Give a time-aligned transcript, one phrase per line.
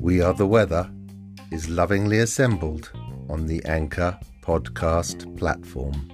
[0.00, 0.90] We Are the Weather
[1.52, 2.90] is lovingly assembled
[3.28, 6.10] on the Anchor podcast platform.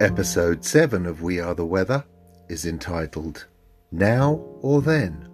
[0.00, 2.04] Episode 7 of We Are the Weather
[2.48, 3.46] is entitled
[3.90, 5.28] Now or Then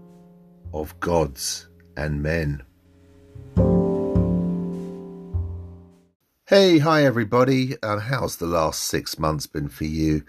[0.72, 1.68] of Gods
[1.98, 2.62] and Men.
[6.48, 7.76] Hey, hi everybody.
[7.82, 10.24] Um, how's the last six months been for you?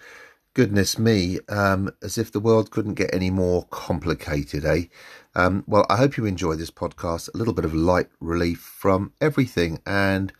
[0.53, 4.87] Goodness me, um, as if the world couldn't get any more complicated, eh?
[5.33, 7.33] Um, well, I hope you enjoy this podcast.
[7.33, 10.33] A little bit of light relief from everything and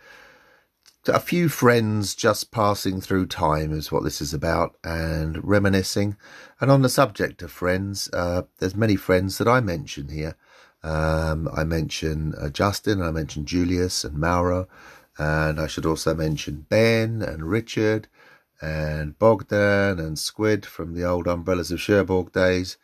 [1.07, 6.17] a few friends just passing through time is what this is about and reminiscing.
[6.59, 10.35] And on the subject of friends, uh, there's many friends that I mention here.
[10.84, 14.67] Um, I mention uh, Justin, I mention Julius and Mauro,
[15.19, 18.07] and I should also mention Ben and Richard
[18.62, 22.77] and Bogdan and Squid from the old Umbrellas of Cherbourg days,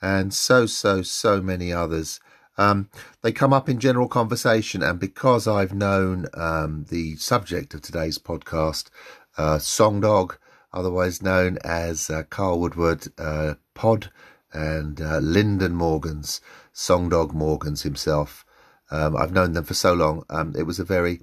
[0.00, 2.20] and so, so, so many others.
[2.58, 2.90] Um,
[3.22, 8.18] they come up in general conversation, and because I've known um, the subject of today's
[8.18, 8.90] podcast,
[9.38, 10.36] uh, Song Dog,
[10.72, 14.10] otherwise known as uh, Carl Woodward uh, Pod,
[14.52, 16.40] and uh, Lyndon Morgans,
[16.72, 18.44] Song Dog Morgans himself.
[18.90, 20.24] Um, I've known them for so long.
[20.28, 21.20] Um, it was a very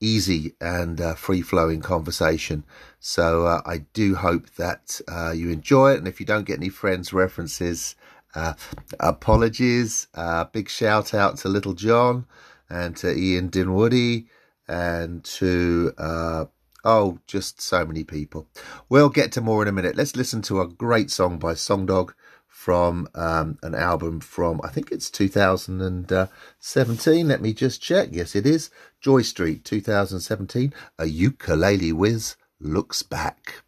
[0.00, 2.64] easy and uh, free flowing conversation.
[3.00, 5.00] So uh, I do hope that
[5.34, 5.98] you enjoy it.
[5.98, 7.96] And if you don't get any friends references,
[8.34, 8.54] uh,
[9.00, 10.08] apologies.
[10.14, 12.26] Uh, big shout out to Little John
[12.68, 14.26] and to Ian Dinwoodie
[14.66, 16.46] and to, uh,
[16.84, 18.48] oh, just so many people.
[18.88, 19.96] We'll get to more in a minute.
[19.96, 22.14] Let's listen to a great song by Songdog
[22.54, 27.28] from um, an album from, I think it's 2017.
[27.28, 28.10] Let me just check.
[28.12, 28.70] Yes, it is.
[29.00, 30.72] Joy Street 2017.
[31.00, 33.63] A ukulele whiz looks back.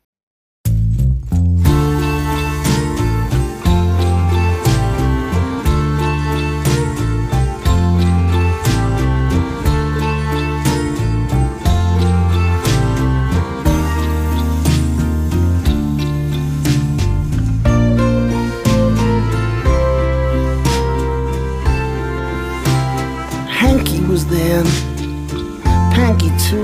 [24.64, 26.62] Panky too,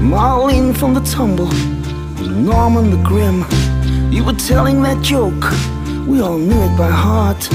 [0.00, 1.50] Marlene from the tumble,
[2.20, 3.44] Norman the grim.
[4.12, 5.50] You were telling that joke,
[6.06, 7.50] we all knew it by heart.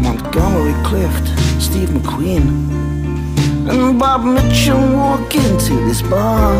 [0.00, 1.28] Montgomery Clift,
[1.60, 2.46] Steve McQueen,
[3.68, 6.54] and Bob Mitchum walk into this bar.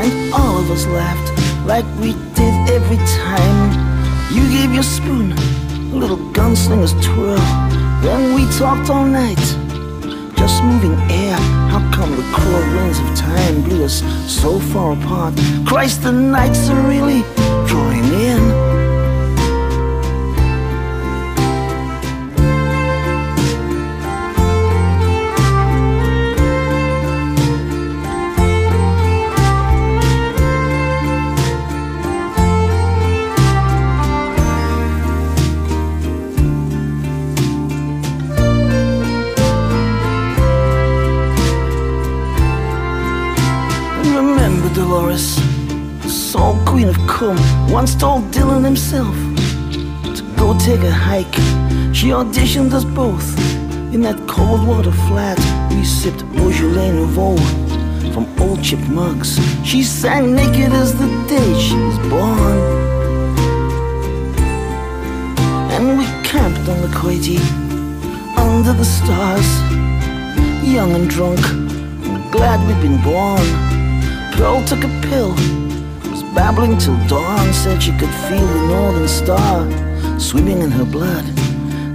[0.00, 4.32] And all of us laughed like we did every time.
[4.32, 7.77] You gave your spoon a little gunslinger's twirl.
[8.02, 9.36] Then we talked all night,
[10.36, 11.36] just moving air.
[11.70, 15.34] How come the cruel winds of time blew us so far apart?
[15.66, 17.22] Christ, the nights are really
[47.88, 49.14] once told Dylan himself
[50.14, 51.38] to go take a hike.
[51.94, 53.26] She auditioned us both
[53.94, 55.38] in that cold water flat.
[55.70, 57.36] We sipped Beaujolais Nouveau
[58.12, 59.38] from old chip mugs.
[59.64, 62.58] She sang naked as the day she was born.
[65.72, 67.40] And we camped on the Koiti
[68.36, 69.48] under the stars,
[70.62, 71.40] young and drunk,
[72.30, 73.46] glad we'd been born.
[74.36, 75.34] Pearl took a pill
[76.38, 79.66] babbling till dawn said she could feel the northern star
[80.20, 81.24] swimming in her blood.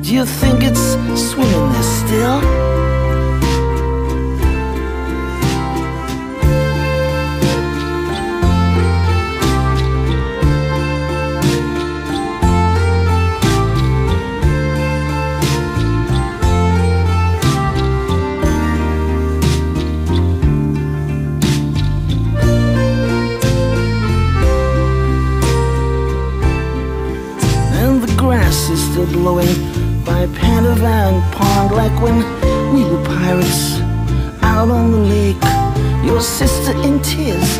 [0.03, 0.85] Do you think it's
[1.29, 2.82] swimming there still?
[28.53, 29.47] Blowing
[30.05, 32.17] by Pen-y-Fan Pond like when
[32.73, 33.79] we were pirates
[34.43, 35.43] out on the lake.
[36.05, 37.57] Your sister in tears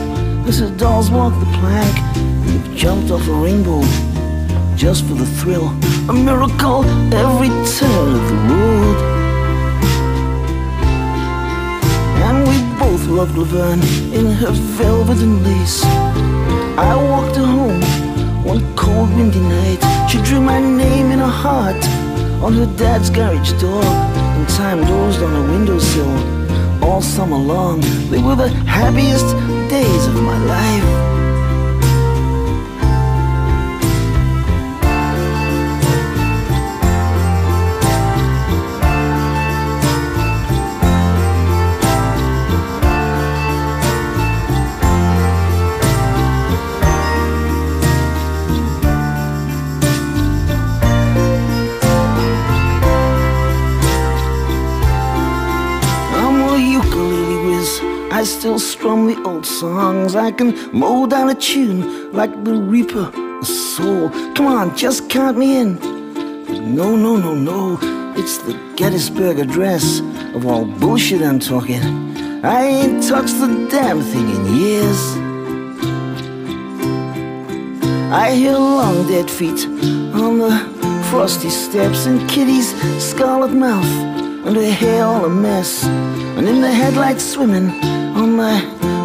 [0.48, 1.96] as her dolls walk the plank.
[2.46, 3.82] You've jumped off a rainbow
[4.76, 5.70] just for the thrill.
[6.10, 8.98] A miracle every turn of the road.
[12.28, 13.82] And we both loved Laverne
[14.14, 15.84] in her velvet and lace.
[16.78, 17.82] I walked her home
[18.44, 19.83] one cold windy night.
[20.14, 21.84] She drew my name in her heart
[22.44, 23.84] on her dad's garage door.
[23.84, 27.82] And time dozed on a windowsill all summer long.
[28.12, 29.26] They were the happiest
[29.72, 31.03] days of my life.
[58.44, 60.18] Still strum the old songs.
[60.18, 63.10] I can mow down a tune like the Reaper
[63.42, 64.10] a Soul.
[64.36, 65.80] Come on, just count me in.
[66.76, 67.80] No, no, no, no.
[68.18, 70.02] It's the Gettysburg Address
[70.36, 71.82] of all bullshit I'm talking.
[72.44, 75.02] I ain't touched the damn thing in years.
[78.12, 79.66] I hear long dead feet
[80.22, 80.52] on the
[81.10, 83.94] frosty steps and Kitty's scarlet mouth
[84.46, 85.86] and her hair all a mess.
[85.86, 88.62] And in the headlights swimming on my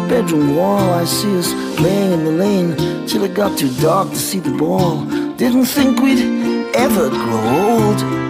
[0.07, 4.15] bedroom wall, I see us playing in the lane till it got too dark to
[4.15, 5.03] see the ball.
[5.35, 8.28] Didn't think we'd ever grow old.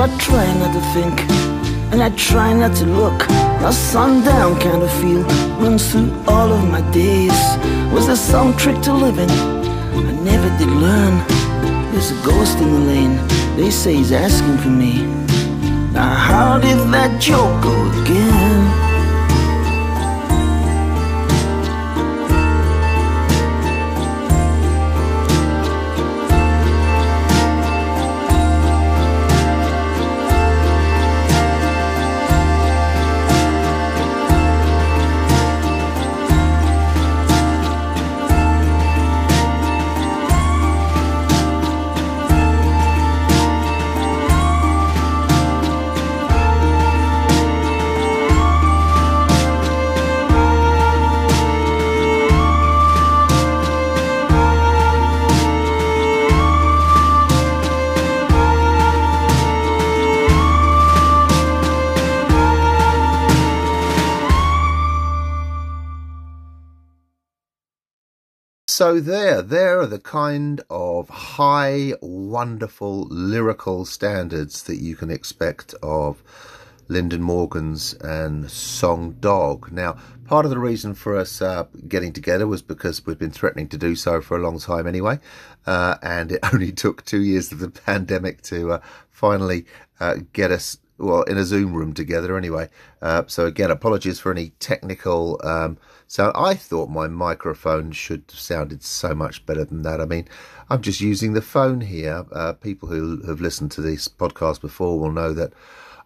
[0.00, 1.20] I try not to think
[1.92, 3.28] and I try not to look.
[3.62, 5.22] A sundown kind of feel
[5.60, 7.38] runs through all of my days.
[7.92, 11.18] Was there some trick to living I never did learn?
[11.92, 13.16] There's a ghost in the lane.
[13.58, 15.04] They say he's asking for me.
[15.92, 18.89] Now how did that joke go again?
[68.80, 75.74] So there, there are the kind of high, wonderful lyrical standards that you can expect
[75.82, 76.22] of
[76.88, 79.70] Lyndon Morgans and Song Dog.
[79.70, 83.68] Now, part of the reason for us uh, getting together was because we've been threatening
[83.68, 85.18] to do so for a long time anyway,
[85.66, 88.80] uh, and it only took two years of the pandemic to uh,
[89.10, 89.66] finally
[90.00, 92.70] uh, get us well in a Zoom room together anyway.
[93.02, 95.38] Uh, so again, apologies for any technical.
[95.44, 95.76] Um,
[96.10, 100.00] so I thought my microphone should have sounded so much better than that.
[100.00, 100.26] I mean,
[100.68, 102.26] I'm just using the phone here.
[102.32, 105.52] Uh, people who have listened to this podcast before will know that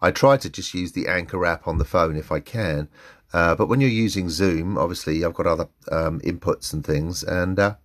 [0.03, 2.89] I try to just use the Anchor app on the phone if I can.
[3.33, 7.59] Uh, but when you're using Zoom, obviously I've got other um, inputs and things, and
[7.59, 7.77] uh,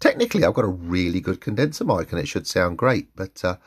[0.00, 3.14] technically I've got a really good condenser mic, and it should sound great.
[3.14, 3.58] But uh,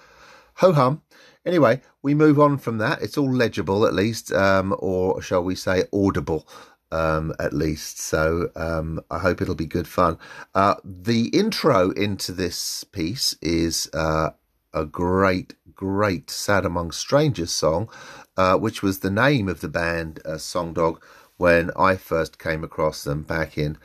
[0.56, 1.04] ho hum.
[1.46, 3.02] Anyway, we move on from that.
[3.02, 6.46] It's all legible at least, um, or shall we say audible
[6.92, 8.00] um, at least.
[8.00, 10.18] So um, I hope it'll be good fun.
[10.56, 14.32] Uh, the intro into this piece is uh,
[14.74, 17.90] a great, great Sad Among Strangers song,
[18.36, 21.04] uh, which was the name of the band uh, Song Dog
[21.38, 23.78] when I first came across them back in.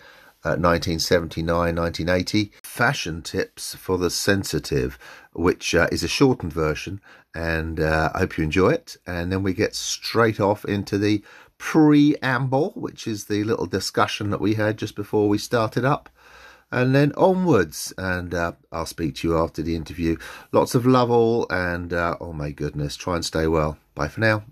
[0.44, 4.98] 1979 uh, 1980 fashion tips for the sensitive
[5.34, 7.00] which uh, is a shortened version
[7.32, 11.22] and i hope you enjoy it and then we get straight off into the
[11.62, 16.10] preamble, which is the little discussion that we had just before we started up,
[16.72, 17.94] and then onwards.
[17.96, 20.16] And uh, I'll speak to you after the interview.
[20.50, 23.78] Lots of love all, and uh, oh my goodness, try and stay well.
[23.94, 24.42] Bye for now.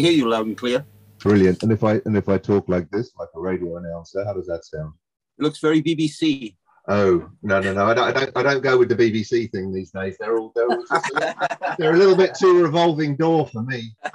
[0.00, 0.84] Can hear you loud and clear.
[1.18, 1.62] Brilliant.
[1.62, 4.46] And if I and if I talk like this, like a radio announcer, how does
[4.46, 4.94] that sound?
[5.38, 6.56] It looks very BBC.
[6.88, 7.84] Oh no no no!
[7.84, 10.16] I don't, I don't I don't go with the BBC thing these days.
[10.18, 13.62] They're all they're, all just a little, they're a little bit too revolving door for
[13.62, 13.94] me.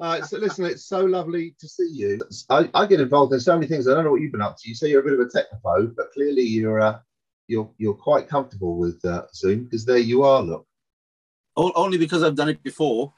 [0.00, 2.20] Uh, so listen, it's so lovely to see you.
[2.50, 3.88] I, I get involved in so many things.
[3.88, 4.68] I don't know what you've been up to.
[4.68, 6.98] You say you're a bit of a technophobe, but clearly you're uh,
[7.48, 10.42] you're you're quite comfortable with uh, Zoom because there you are.
[10.42, 10.66] Look,
[11.56, 13.12] Only because I've done it before.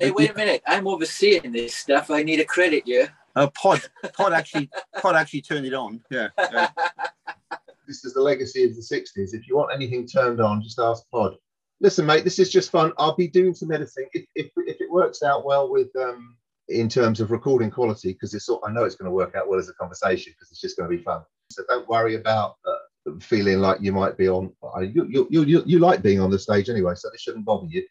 [0.00, 0.62] Hey, wait a minute.
[0.66, 2.10] I'm overseeing this stuff.
[2.10, 3.06] I need a credit, yeah?
[3.34, 3.82] Uh, Pod,
[4.16, 4.68] Pod actually,
[5.00, 6.00] Pod actually turned it on.
[6.10, 6.28] Yeah.
[6.38, 6.68] yeah.
[7.86, 9.34] this is the legacy of the 60s.
[9.34, 11.36] If you want anything turned on, just ask Pod.
[11.80, 12.92] Listen, mate, this is just fun.
[12.98, 14.08] I'll be doing some editing.
[14.12, 16.36] If, if, if it works out well with um,
[16.68, 19.58] in terms of recording quality, because it's I know it's going to work out well
[19.58, 21.22] as a conversation because it's just going to be fun.
[21.50, 24.52] So don't worry about uh, feeling like you might be on.
[24.62, 27.44] uh, You, you, you, you, you like being on the stage anyway, so it shouldn't
[27.44, 27.82] bother you.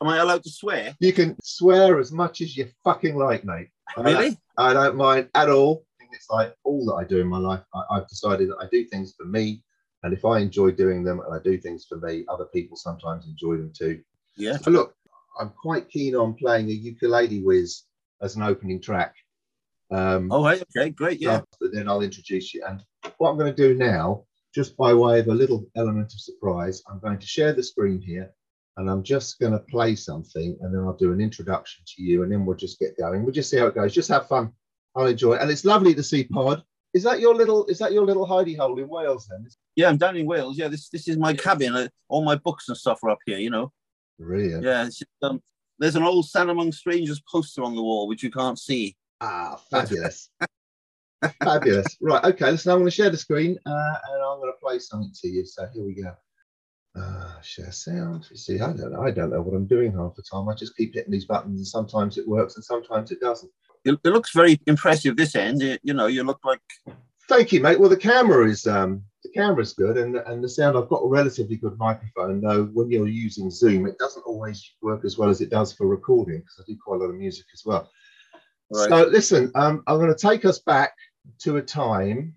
[0.00, 0.94] Am I allowed to swear?
[1.00, 3.68] You can swear as much as you fucking like, mate.
[3.96, 4.38] I don't- Really?
[4.56, 5.84] I don't mind at all.
[6.12, 7.62] It's like all that I do in my life.
[7.74, 9.64] I, I've decided that I do things for me,
[10.04, 13.26] and if I enjoy doing them and I do things for me, other people sometimes
[13.26, 14.00] enjoy them too.
[14.36, 14.56] Yeah.
[14.58, 14.94] So look,
[15.40, 17.82] I'm quite keen on playing a ukulele whiz
[18.22, 19.14] as an opening track.
[19.90, 20.62] Um, Oh, right.
[20.76, 20.90] Okay.
[20.90, 21.20] Great.
[21.20, 21.40] Yeah.
[21.60, 22.64] but then I'll introduce you.
[22.66, 22.82] And
[23.18, 24.24] what I'm going to do now,
[24.54, 28.00] just by way of a little element of surprise, I'm going to share the screen
[28.00, 28.30] here
[28.76, 32.22] and I'm just going to play something and then I'll do an introduction to you
[32.22, 33.22] and then we'll just get going.
[33.22, 33.94] We'll just see how it goes.
[33.94, 34.52] Just have fun.
[34.96, 35.42] I'll enjoy it.
[35.42, 36.62] And it's lovely to see Pod.
[36.92, 39.46] Is that your little is that your little hidey hole in Wales then?
[39.74, 39.88] Yeah.
[39.88, 40.56] I'm down in Wales.
[40.56, 40.68] Yeah.
[40.68, 41.74] This this is my cabin.
[41.74, 43.38] Uh, all my books and stuff are up here.
[43.38, 43.72] You know.
[44.18, 44.62] Brilliant.
[44.62, 44.84] Yeah.
[44.84, 45.42] Just, um,
[45.78, 48.96] there's an old Sad Among Strangers poster on the wall which you can't see.
[49.20, 50.30] Ah, fabulous.
[51.42, 51.96] fabulous.
[52.00, 54.78] Right, okay, listen, I'm going to share the screen uh, and I'm going to play
[54.78, 55.44] something to you.
[55.46, 56.14] So here we go.
[56.96, 58.24] Uh, share sound.
[58.30, 59.02] You see, I don't know.
[59.02, 60.48] I don't know what I'm doing half the time.
[60.48, 63.50] I just keep hitting these buttons and sometimes it works and sometimes it doesn't.
[63.84, 65.16] It, it looks very impressive.
[65.16, 65.60] This end.
[65.60, 66.06] You, you know.
[66.06, 66.60] You look like.
[67.28, 67.80] Thank you, mate.
[67.80, 70.78] Well, the camera is um, the camera's good and and the sound.
[70.78, 72.66] I've got a relatively good microphone, though.
[72.66, 76.40] When you're using Zoom, it doesn't always work as well as it does for recording
[76.40, 77.90] because I do quite a lot of music as well.
[78.70, 78.88] Right.
[78.88, 80.92] So listen, um, I'm going to take us back
[81.40, 82.34] to a time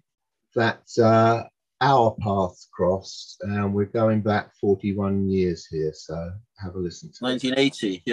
[0.56, 1.44] that uh,
[1.82, 5.94] our paths crossed, and we're going back 41 years here.
[5.94, 7.54] So have a listen to it.
[7.56, 8.04] 1980.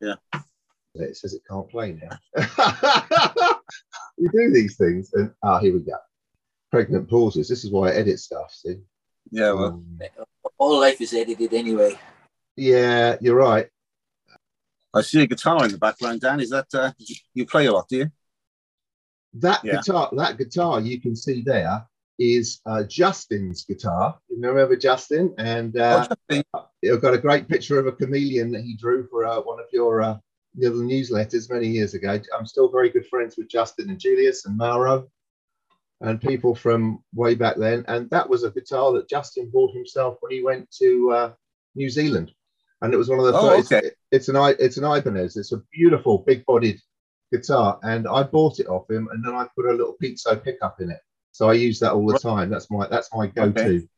[0.00, 0.14] Yeah.
[0.96, 2.18] It says it can't play now.
[4.18, 5.96] we do these things, and ah, here we go.
[6.70, 7.48] Pregnant pauses.
[7.48, 8.52] This is why I edit stuff.
[8.52, 8.76] See.
[9.30, 9.52] Yeah.
[9.52, 9.64] Well.
[9.66, 9.98] Um,
[10.58, 11.98] All life is edited anyway.
[12.56, 13.68] yeah, you're right.
[14.94, 16.20] I see a guitar in the background.
[16.20, 16.92] Dan, is that uh,
[17.32, 17.88] you play a lot?
[17.88, 18.10] Do you?
[19.34, 19.80] That Yeah.
[19.80, 21.84] guitar, that guitar you can see there
[22.18, 24.18] is uh, Justin's guitar.
[24.28, 25.34] You remember Justin?
[25.38, 26.44] And uh, Oh, Justin.
[26.92, 29.66] I've got a great picture of a chameleon that he drew for uh, one of
[29.72, 30.18] your uh,
[30.56, 32.20] little newsletters many years ago.
[32.36, 35.08] I'm still very good friends with Justin and Julius and Mauro
[36.00, 37.84] and people from way back then.
[37.88, 41.32] And that was a guitar that Justin bought himself when he went to uh,
[41.74, 42.32] New Zealand.
[42.82, 43.72] And it was one of the Oh, first.
[43.72, 43.90] okay.
[44.10, 45.36] It's an it's an Ibanez.
[45.36, 46.78] It's a beautiful big-bodied
[47.32, 50.80] guitar, and I bought it off him, and then I put a little piezo pickup
[50.82, 50.98] in it.
[51.34, 52.48] So I use that all the time.
[52.48, 53.60] That's my that's my go-to.
[53.60, 53.88] Okay.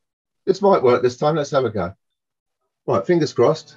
[0.47, 1.37] This might work this time.
[1.37, 1.93] Let's have a go.
[2.87, 3.77] Right, fingers crossed.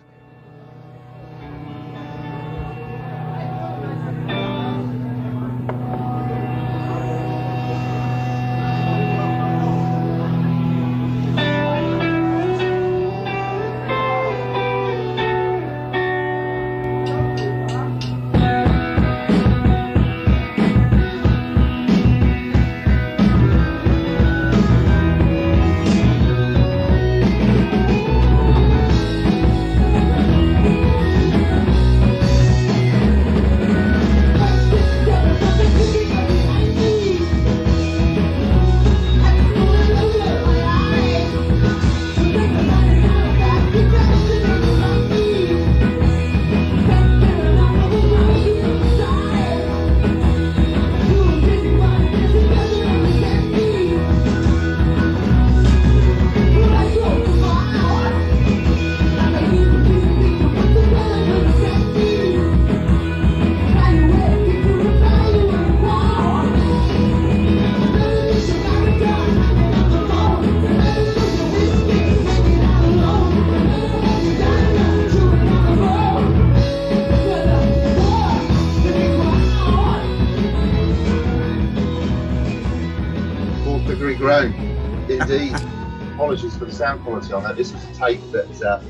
[86.79, 87.57] Sound quality on that.
[87.57, 88.81] This was a tape that uh,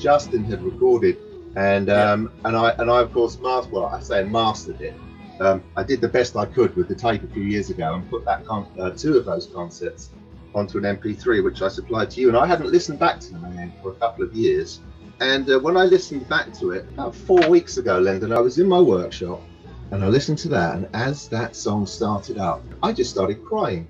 [0.00, 1.18] Justin had recorded,
[1.56, 2.48] and um, yeah.
[2.48, 3.72] and I and I of course mastered.
[3.72, 4.94] Well, I say mastered it.
[5.40, 8.08] Um, I did the best I could with the tape a few years ago and
[8.08, 10.10] put that con- uh, two of those concerts
[10.54, 12.28] onto an MP3, which I supplied to you.
[12.28, 14.80] And I hadn't listened back to them again for a couple of years.
[15.20, 18.58] And uh, when I listened back to it about four weeks ago, Lyndon, I was
[18.58, 19.42] in my workshop
[19.90, 20.76] and I listened to that.
[20.76, 23.88] And as that song started up, I just started crying.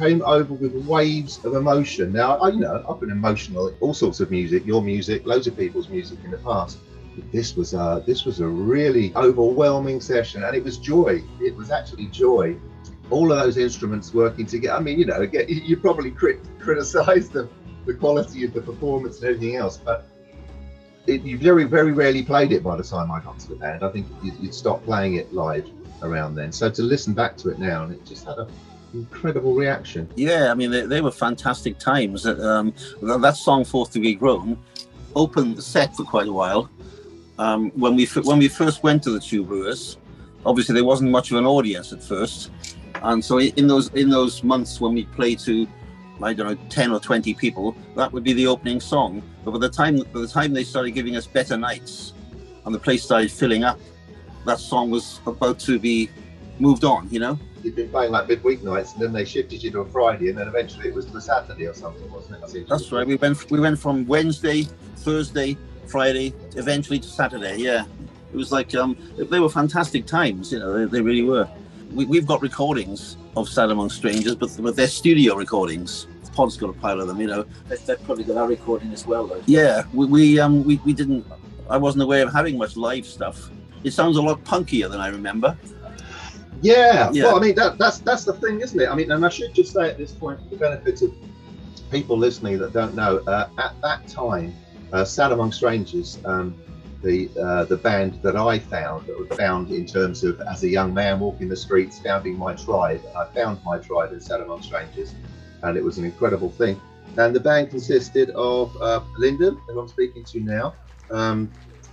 [0.00, 2.10] Came over with waves of emotion.
[2.10, 5.58] Now, I, you know, I've been emotional, all sorts of music, your music, loads of
[5.58, 6.78] people's music in the past.
[7.14, 11.22] But this was a, this was a really overwhelming session, and it was joy.
[11.38, 12.56] It was actually joy
[13.10, 14.76] all of those instruments working together.
[14.76, 17.46] I mean, you know, you probably crit- criticize the,
[17.84, 20.06] the quality of the performance and everything else, but
[21.06, 23.82] it, you very, very rarely played it by the time I got to the band.
[23.82, 25.68] I think you, would stop playing it live
[26.02, 26.52] around then.
[26.52, 28.48] So to listen back to it now, and it just had an
[28.94, 30.08] incredible reaction.
[30.16, 32.26] Yeah, I mean, they, they were fantastic times.
[32.26, 34.58] Um, that song, Fourth Degree Groan,
[35.14, 36.70] opened the set for quite a while.
[37.38, 39.96] Um, when we when we first went to the Two Brewers,
[40.44, 42.50] obviously there wasn't much of an audience at first,
[43.02, 45.66] and so in those in those months when we play to
[46.22, 49.22] I don't know, 10 or 20 people, that would be the opening song.
[49.44, 52.12] But by the time by the time they started giving us better nights
[52.66, 53.80] and the place started filling up,
[54.44, 56.10] that song was about to be
[56.58, 57.38] moved on, you know?
[57.62, 60.38] You'd been playing like midweek nights and then they shifted you to a Friday and
[60.38, 62.68] then eventually it was to a Saturday or something, wasn't it?
[62.68, 63.06] That's right.
[63.06, 64.62] We went we went from Wednesday,
[64.96, 67.84] Thursday, Friday, eventually to Saturday, yeah.
[68.32, 71.48] It was like um they were fantastic times, you know, they, they really were
[71.92, 76.06] we, have got recordings of Sad Among Strangers, but, but they're studio recordings.
[76.32, 77.44] Pod's got a pile of them, you know.
[77.68, 79.42] They've, probably got our recording as well, though.
[79.46, 81.26] Yeah, we, we um we, we didn't.
[81.68, 83.50] I wasn't aware of having much live stuff.
[83.82, 85.58] It sounds a lot punkier than I remember.
[86.62, 87.24] Yeah, yeah.
[87.24, 88.88] well, I mean that, that's that's the thing, isn't it?
[88.88, 91.12] I mean, and I should just say at this point, for the benefit of
[91.90, 94.54] people listening that don't know, uh, at that time,
[94.92, 96.54] uh, Sad Among Strangers um,
[97.02, 100.68] the uh, the band that I found, that was found in terms of as a
[100.68, 103.02] young man walking the streets, founding my tribe.
[103.16, 105.14] I found my tribe in Sad Among Strangers,
[105.62, 106.80] and it was an incredible thing.
[107.16, 110.74] And the band consisted of uh, Lyndon, who I'm speaking to now,
[111.10, 111.50] um,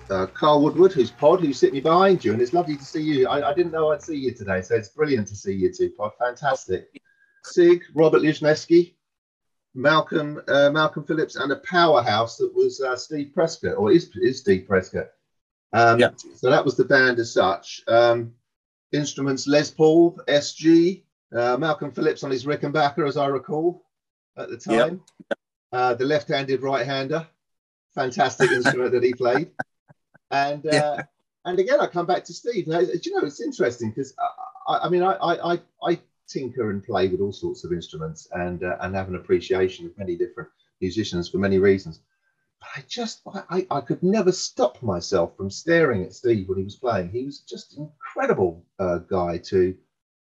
[0.10, 3.28] uh, Carl Woodward, who's Pod, who's sitting behind you, and it's lovely to see you.
[3.28, 5.92] I, I, didn't know I'd see you today, so it's brilliant to see you too,
[5.98, 6.12] Pod.
[6.20, 7.02] Fantastic.
[7.44, 8.96] Sig, Robert Lizneski,
[9.74, 14.40] Malcolm uh, Malcolm Phillips and a powerhouse that was uh, Steve Prescott, or is, is
[14.40, 15.08] Steve Prescott.
[15.74, 16.10] Um, yeah.
[16.36, 17.82] So that was the band as such.
[17.88, 18.34] Um,
[18.92, 21.04] instruments Les Paul, SG,
[21.36, 23.84] uh, Malcolm Phillips on his Rickenbacker, as I recall
[24.38, 25.02] at the time.
[25.30, 25.40] Yep.
[25.72, 27.28] Uh, the left-handed right-hander,
[27.94, 29.52] fantastic instrument that he played.
[30.32, 31.04] And uh, yeah.
[31.46, 32.68] and again, I come back to Steve.
[32.68, 34.14] Now, do you know it's interesting because
[34.68, 38.64] I, I, mean I, I I tinker and play with all sorts of instruments and
[38.64, 40.50] uh, and have an appreciation of many different
[40.82, 42.02] musicians for many reasons.
[42.60, 46.64] But I just I, I could never stop myself from staring at Steve when he
[46.64, 47.10] was playing.
[47.10, 49.76] He was just an incredible uh, guy to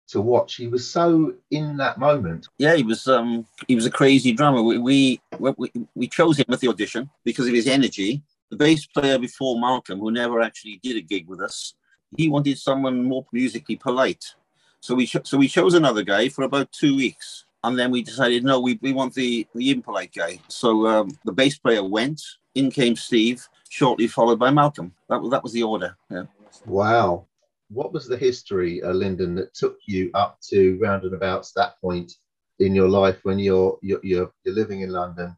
[0.09, 0.55] to watch.
[0.55, 2.49] He was so in that moment.
[2.59, 4.62] Yeah, he was um he was a crazy drummer.
[4.62, 8.23] We we we, we chose him at the audition because of his energy.
[8.50, 11.74] The bass player before Malcolm, who never actually did a gig with us,
[12.16, 14.24] he wanted someone more musically polite.
[14.80, 18.44] So we so we chose another guy for about two weeks, and then we decided
[18.44, 20.40] no, we, we want the the impolite guy.
[20.48, 22.22] So um, the bass player went.
[22.54, 24.94] In came Steve, shortly followed by Malcolm.
[25.11, 25.94] That was that was the order.
[26.11, 26.24] Yeah.
[26.64, 27.26] Wow.
[27.68, 31.78] What was the history, uh, Lyndon, that took you up to round and about that
[31.80, 32.12] point
[32.61, 35.37] in your life when you're you're, you're living in London?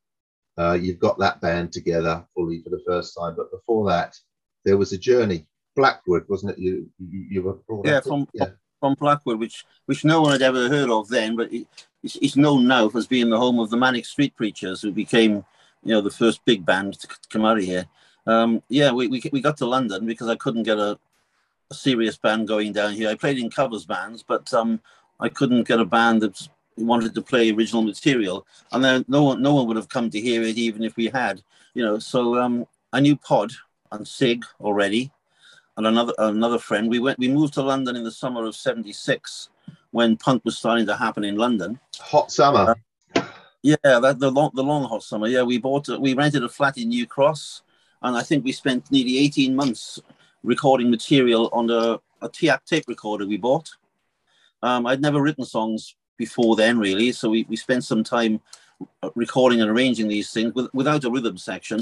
[0.59, 4.19] Uh, you've got that band together fully for the first time, but before that,
[4.65, 5.47] there was a journey.
[5.77, 6.59] Blackwood, wasn't it?
[6.59, 10.43] You you, you were brought yeah, from yeah from Blackwood, which which no one had
[10.43, 11.67] ever heard of then, but it,
[12.03, 15.45] it's, it's, known now as being the home of the Manic Street Preachers, who became,
[15.83, 17.87] you know, the first big band to come out of here.
[18.27, 20.99] Um, yeah, we, we, we got to London because I couldn't get a,
[21.71, 23.09] a, serious band going down here.
[23.09, 24.81] I played in covers bands, but um,
[25.19, 26.49] I couldn't get a band that
[26.85, 30.21] wanted to play original material, and then no one no one would have come to
[30.21, 31.43] hear it even if we had,
[31.75, 31.99] you know.
[31.99, 33.53] So um, I knew Pod
[33.93, 35.11] and Sig already,
[35.77, 36.89] and another another friend.
[36.89, 37.19] We went.
[37.19, 39.51] We moved to London in the summer of '76
[39.91, 41.79] when punk was starting to happen in London.
[42.01, 42.77] Hot summer.
[43.15, 43.23] Uh,
[43.63, 45.27] yeah, that the long the long hot summer.
[45.27, 47.63] Yeah, we bought we rented a flat in New Cross,
[48.03, 50.01] and I think we spent nearly 18 months
[50.43, 53.71] recording material on a, a TAP tape recorder we bought.
[54.63, 58.41] Um, I'd never written songs before then, really, so we, we spent some time
[59.15, 61.81] recording and arranging these things with, without a rhythm section.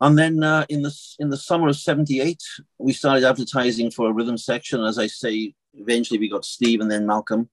[0.00, 2.42] And then uh, in the in the summer of '78,
[2.78, 4.82] we started advertising for a rhythm section.
[4.82, 7.48] As I say, eventually we got Steve and then Malcolm.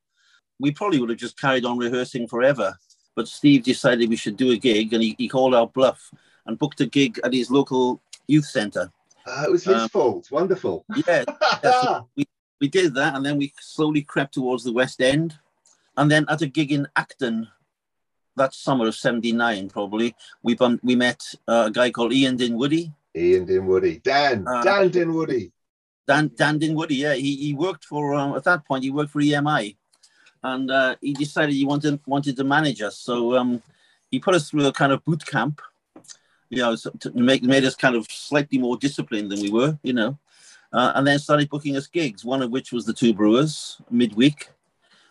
[0.59, 2.75] we probably would have just carried on rehearsing forever.
[3.15, 6.09] But Steve decided we should do a gig, and he, he called our bluff
[6.45, 8.91] and booked a gig at his local youth centre.
[9.27, 10.31] Uh, it was his um, fault.
[10.31, 10.85] Wonderful.
[10.95, 11.23] Yeah.
[11.27, 12.25] yeah so we,
[12.59, 15.37] we did that, and then we slowly crept towards the West End.
[15.99, 17.49] And then at a gig in Acton,
[18.37, 22.93] that summer of 79, probably, we, bumped, we met uh, a guy called Ian Dinwoodie.
[23.15, 24.01] Ian Dinwoodie.
[24.01, 24.47] Dan.
[24.47, 25.51] Uh, Dan Dinwoodie.
[26.07, 27.15] Dan, Dan Dinwoodie, yeah.
[27.15, 29.75] He, he worked for, um, at that point, he worked for EMI.
[30.41, 32.97] And uh, he decided he wanted, wanted to manage us.
[32.97, 33.61] So um,
[34.09, 35.61] he put us through a kind of boot camp
[36.49, 39.93] you know, to make made us kind of slightly more disciplined than we were, you
[39.93, 40.17] know,
[40.73, 42.25] uh, and then started booking us gigs.
[42.25, 44.49] One of which was the Two Brewers midweek.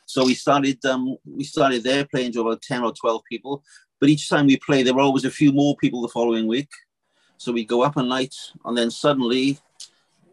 [0.08, 3.62] So we started um, we started there playing to about ten or twelve people,
[4.00, 6.70] but each time we played, there were always a few more people the following week.
[7.36, 9.58] So we'd go up a night, and then suddenly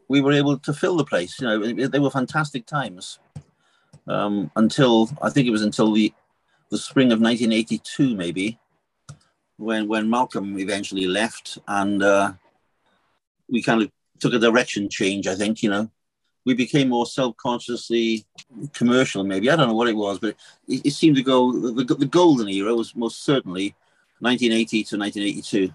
[0.07, 1.41] we were able to fill the place.
[1.41, 3.19] You know, they were fantastic times.
[4.07, 6.13] Um, until I think it was until the
[6.69, 8.57] the spring of 1982, maybe,
[9.57, 12.31] when when Malcolm eventually left, and uh,
[13.49, 15.27] we kind of took a direction change.
[15.27, 15.91] I think you know
[16.45, 18.25] we became more self-consciously
[18.73, 19.23] commercial.
[19.23, 20.35] Maybe I don't know what it was, but
[20.67, 21.51] it, it seemed to go.
[21.51, 23.75] The, the, golden era was most certainly
[24.19, 25.73] 1980 to 1982.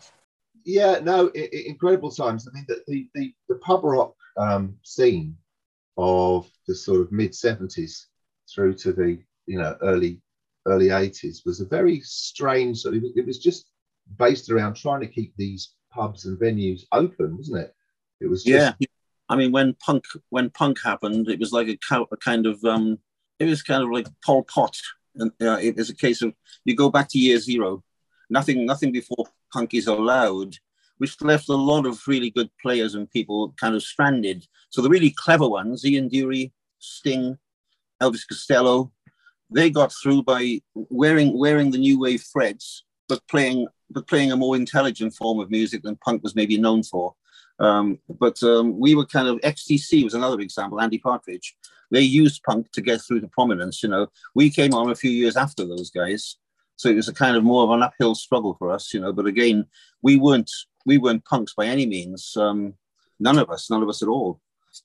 [0.65, 2.49] Yeah, no, it, it, incredible times.
[2.49, 5.37] I mean, the the, the, the pub rock um, scene
[5.97, 8.07] of the sort of mid 70s
[8.53, 10.21] through to the you know early
[10.67, 13.71] early 80s was a very strange sort of, it was just
[14.19, 17.75] based around trying to keep these pubs and venues open wasn't it
[18.21, 18.77] it was just...
[18.81, 18.87] yeah
[19.31, 21.79] i mean when punk when punk happened it was like a,
[22.13, 22.99] a kind of um
[23.39, 24.77] it was kind of like pol pot
[25.17, 27.83] and uh, it was a case of you go back to year zero
[28.29, 30.57] nothing nothing before punk is allowed
[30.99, 34.91] which left a lot of really good players and people kind of stranded so the
[34.91, 37.39] really clever ones ian dury sting
[38.03, 38.93] elvis costello
[39.51, 44.37] they got through by wearing wearing the new wave threads, but playing but playing a
[44.37, 47.15] more intelligent form of music than punk was maybe known for.
[47.61, 50.81] Um, but um, we were kind of XTC was another example.
[50.81, 51.57] Andy Partridge,
[51.91, 53.83] they used punk to get through to prominence.
[53.83, 56.37] You know, we came on a few years after those guys,
[56.77, 58.95] so it was a kind of more of an uphill struggle for us.
[58.95, 59.67] You know, but again,
[60.03, 60.51] we weren't
[60.87, 62.35] we weren't punks by any means.
[62.37, 62.75] Um,
[63.19, 64.41] none of us, none of us at all.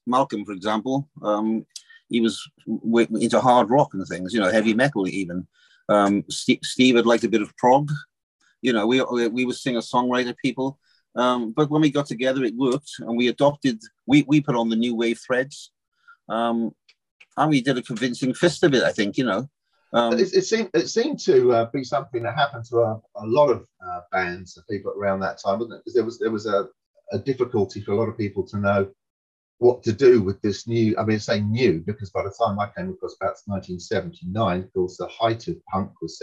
[0.05, 1.65] Malcolm, for example, um,
[2.09, 5.47] he was into hard rock and things, you know, heavy metal even.
[5.89, 7.91] Um, Steve, Steve had liked a bit of prog.
[8.61, 10.79] You know, we we would singer songwriter people.
[11.15, 13.81] Um, but when we got together, it worked, and we adopted.
[14.05, 15.71] We we put on the new wave threads,
[16.27, 16.75] um,
[17.37, 18.83] and we did a convincing fist of it.
[18.83, 19.49] I think you know.
[19.93, 23.25] Um, it, it, seemed it seemed to uh, be something that happened to a, a
[23.25, 25.81] lot of uh, bands and people around that time, wasn't it?
[25.85, 26.67] Because there was there was a,
[27.13, 28.91] a difficulty for a lot of people to know
[29.59, 30.97] what to do with this new.
[30.97, 34.97] I mean, say new because by the time I came across about 1979, of course,
[34.97, 36.17] the height of punk was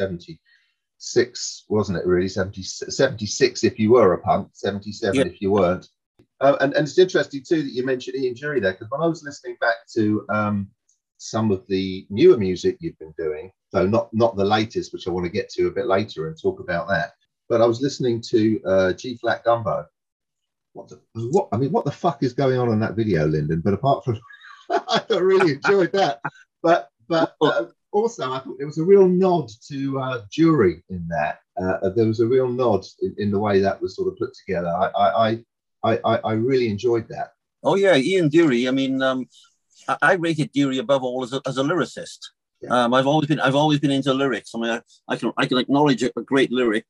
[1.02, 2.06] 76, wasn't it?
[2.06, 5.26] Really, 70, 76 if you were a punk, 77 yeah.
[5.26, 5.88] if you weren't.
[6.40, 9.06] Uh, and, and it's interesting too that you mentioned Ian Dury there because when I
[9.06, 10.68] was listening back to um,
[11.18, 15.10] some of the newer music you've been doing, though not not the latest, which I
[15.10, 17.12] want to get to a bit later and talk about that.
[17.48, 19.86] But I was listening to uh, G Flat Gumbo,
[20.72, 23.60] what the, what I mean, what the fuck is going on in that video, Lyndon?
[23.60, 24.20] But apart from,
[24.70, 26.20] I really enjoyed that.
[26.62, 31.06] But but uh, also, I thought there was a real nod to uh, Dury in
[31.08, 31.40] that.
[31.60, 34.34] Uh, there was a real nod in, in, the way that was sort of put
[34.34, 34.68] together.
[34.68, 35.38] I
[35.84, 37.34] I I, I really enjoyed that.
[37.62, 38.66] Oh yeah, Ian Dury.
[38.66, 39.28] I mean, um,
[39.86, 42.18] I, I rated Dury above all as a, as a lyricist.
[42.62, 42.84] Yeah.
[42.84, 44.52] Um, I've always been I've always been into lyrics.
[44.54, 46.86] I mean, I, I can I can acknowledge a, great lyric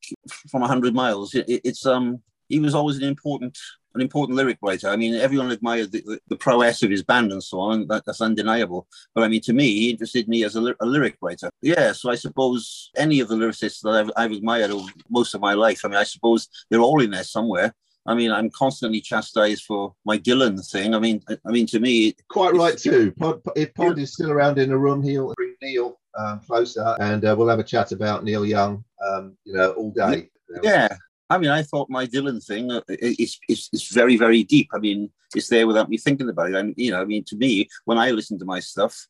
[0.49, 1.33] from hundred miles.
[1.33, 3.57] It, it, it's um he was always an important
[3.95, 4.89] an important lyric writer.
[4.89, 7.87] I mean, everyone admired the, the, prowess of his band and so on.
[7.87, 8.87] That, that's undeniable.
[9.13, 11.49] But I mean, to me, he interested me as a, a, lyric writer.
[11.61, 15.41] Yeah, so I suppose any of the lyricists that I've, I've admired over most of
[15.41, 17.73] my life, I mean, I suppose they're all in there somewhere.
[18.05, 20.93] I mean, I'm constantly chastised for my Dylan thing.
[20.93, 23.13] I mean, I, mean, to me, quite right too.
[23.13, 27.23] Pod, if Pod is still around in the room, he'll bring Neil um, closer, and
[27.23, 30.29] uh, we'll have a chat about Neil Young, um, you know, all day.
[30.61, 30.89] Yeah,
[31.29, 34.69] I mean, I thought my Dylan thing uh, is, is, is very, very deep.
[34.73, 36.55] I mean, it's there without me thinking about it.
[36.55, 39.07] I mean, you know, I mean, to me, when I listen to my stuff,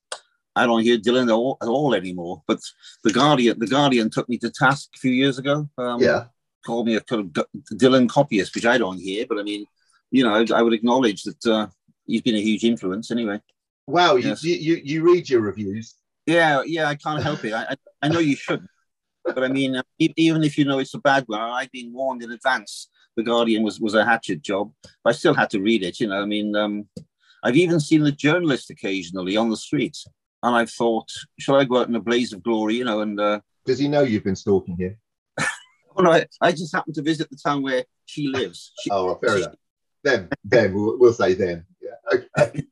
[0.56, 2.44] I don't hear Dylan at all, at all anymore.
[2.48, 2.60] But
[3.04, 5.68] the Guardian, the Guardian took me to task a few years ago.
[5.78, 6.26] Um, yeah,
[6.66, 9.26] called me a kind of Dylan copyist, which I don't hear.
[9.28, 9.66] But I mean,
[10.12, 11.68] you know, I, I would acknowledge that uh,
[12.06, 13.42] he's been a huge influence anyway.
[13.88, 14.44] Wow, yes.
[14.44, 15.96] you, you you read your reviews?
[16.26, 17.54] Yeah, yeah, I can't help it.
[17.54, 18.66] I, I know you should
[19.26, 22.32] but I mean, even if you know it's a bad one, I've been warned in
[22.32, 22.90] advance.
[23.16, 24.72] The Guardian was was a hatchet job.
[25.06, 26.00] I still had to read it.
[26.00, 26.88] You know, I mean, um,
[27.44, 29.98] I've even seen the journalist occasionally on the street.
[30.42, 31.10] and I've thought,
[31.40, 33.02] shall I go out in a blaze of glory, you know?
[33.02, 34.98] And uh, does he know you've been stalking him?
[35.96, 38.72] well, I, I just happened to visit the town where she lives.
[38.82, 39.56] She, oh, well, fair she, enough.
[40.04, 41.66] Them, them, we'll, we'll say them.
[41.82, 42.64] Yeah, okay.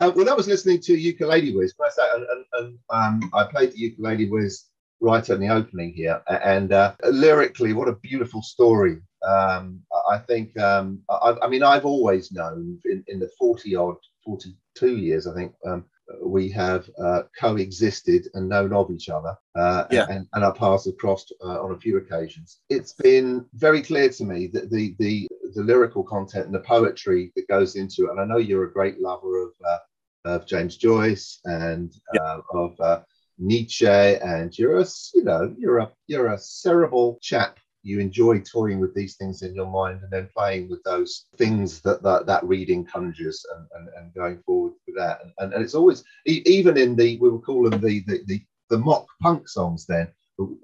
[0.00, 1.74] uh, well, that was listening to Ukulele Whiz.
[1.80, 4.64] And, and, and um, I played the Ukulele Whiz
[5.00, 6.22] right on the opening here.
[6.28, 9.00] And uh, lyrically, what a beautiful story.
[9.26, 9.80] Um,
[10.10, 14.96] I think, um, I, I, mean, I've always known in, in the 40 odd, 42
[14.96, 15.84] years, I think, um,
[16.22, 20.06] we have uh, coexisted and known of each other uh, yeah.
[20.10, 22.60] and, and our paths have crossed uh, on a few occasions.
[22.68, 27.32] It's been very clear to me that the, the, the lyrical content and the poetry
[27.36, 29.78] that goes into it, and I know you're a great lover of, uh,
[30.26, 32.20] of James Joyce and yeah.
[32.22, 33.00] Uh, of uh,
[33.38, 38.80] Nietzsche, and you're a, you know, you're a, you're a cerebral chap you enjoy toying
[38.80, 42.42] with these things in your mind and then playing with those things that that, that
[42.44, 45.20] reading conjures and, and, and going forward with that.
[45.22, 48.42] And, and, and it's always, even in the, we will call them the, the, the,
[48.70, 50.08] the mock punk songs then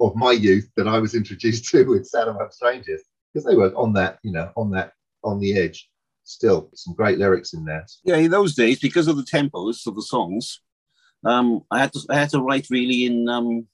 [0.00, 3.02] of my youth that I was introduced to with Sad Among Strangers,
[3.32, 5.88] because they were on that, you know, on that, on the edge.
[6.24, 7.84] Still, some great lyrics in there.
[8.04, 10.60] Yeah, in those days, because of the tempos of the songs,
[11.24, 13.66] um, I had to I had to write really in um,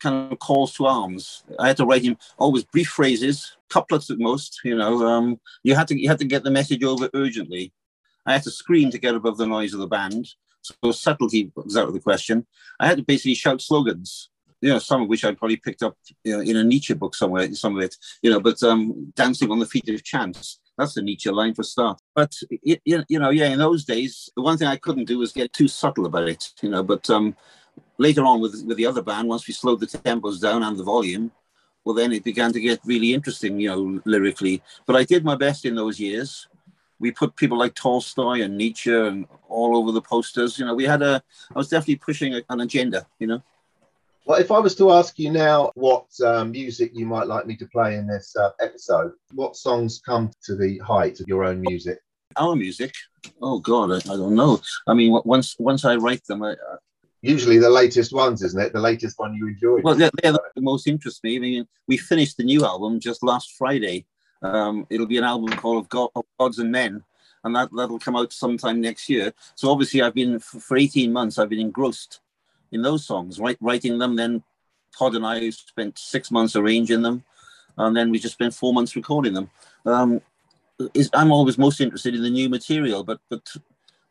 [0.00, 1.44] kind of calls to arms.
[1.58, 4.60] I had to write him always brief phrases, couplets at most.
[4.64, 7.72] You know, um, you had to you had to get the message over urgently.
[8.26, 10.28] I had to scream to get above the noise of the band,
[10.62, 12.46] so subtlety was out of the question.
[12.80, 14.30] I had to basically shout slogans.
[14.60, 17.14] You know, some of which I probably picked up you know, in a Nietzsche book
[17.14, 17.52] somewhere.
[17.52, 20.58] Some of it, you know, but um, dancing on the feet of chance.
[20.76, 22.00] That's a Nietzsche line for start.
[22.14, 25.32] But you, you know, yeah, in those days, the one thing I couldn't do was
[25.32, 26.52] get too subtle about it.
[26.62, 27.36] You know, but um,
[27.98, 30.82] later on with with the other band, once we slowed the tempos down and the
[30.82, 31.30] volume,
[31.84, 34.62] well, then it began to get really interesting, you know, lyrically.
[34.86, 36.48] But I did my best in those years.
[36.98, 40.58] We put people like Tolstoy and Nietzsche and all over the posters.
[40.58, 41.22] You know, we had a.
[41.54, 43.06] I was definitely pushing an agenda.
[43.18, 43.42] You know.
[44.26, 47.56] Well, if I was to ask you now what uh, music you might like me
[47.56, 51.60] to play in this uh, episode, what songs come to the height of your own
[51.60, 51.98] music?
[52.36, 52.94] Our music?
[53.42, 54.62] Oh God, I, I don't know.
[54.86, 56.54] I mean, once once I write them, I,
[57.20, 58.72] usually the latest ones, isn't it?
[58.72, 59.84] The latest one you enjoyed.
[59.84, 61.36] Well, they're, they're the most interest me.
[61.36, 64.06] I mean, we finished the new album just last Friday.
[64.42, 66.10] Um, it'll be an album called God,
[66.40, 67.04] Gods and Men,
[67.44, 69.34] and that that'll come out sometime next year.
[69.54, 71.38] So obviously, I've been for 18 months.
[71.38, 72.20] I've been engrossed
[72.74, 74.16] in those songs, right, writing them.
[74.16, 74.42] Then
[74.96, 77.24] Todd and I spent six months arranging them,
[77.78, 79.50] and then we just spent four months recording them.
[79.86, 80.20] Um,
[80.92, 83.48] is, I'm always most interested in the new material, but but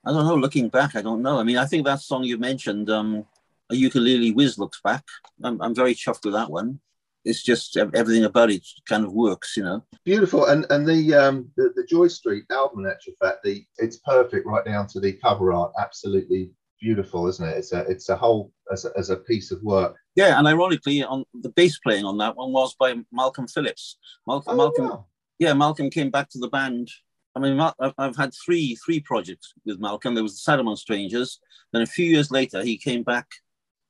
[0.05, 0.35] I don't know.
[0.35, 1.39] Looking back, I don't know.
[1.39, 3.25] I mean, I think that song you mentioned, um,
[3.69, 5.03] "A Ukulele Whiz," looks back.
[5.43, 6.79] I'm, I'm very chuffed with that one.
[7.25, 9.83] It's just everything about it kind of works, you know.
[10.03, 13.97] Beautiful, and and the um the, the Joy Street album, in actual fact, the it's
[13.97, 15.71] perfect right down to the cover art.
[15.79, 16.51] Absolutely
[16.83, 17.57] beautiful, isn't it?
[17.57, 19.95] It's a it's a whole as a, as a piece of work.
[20.15, 23.97] Yeah, and ironically, on the bass playing on that one was by Malcolm Phillips.
[24.27, 25.05] Malcolm, oh, Malcolm, wow.
[25.39, 26.89] yeah, Malcolm came back to the band
[27.35, 27.59] I mean,
[27.97, 30.13] I've had three three projects with Malcolm.
[30.13, 31.39] There was the Sad Among Strangers.
[31.71, 33.27] Then a few years later, he came back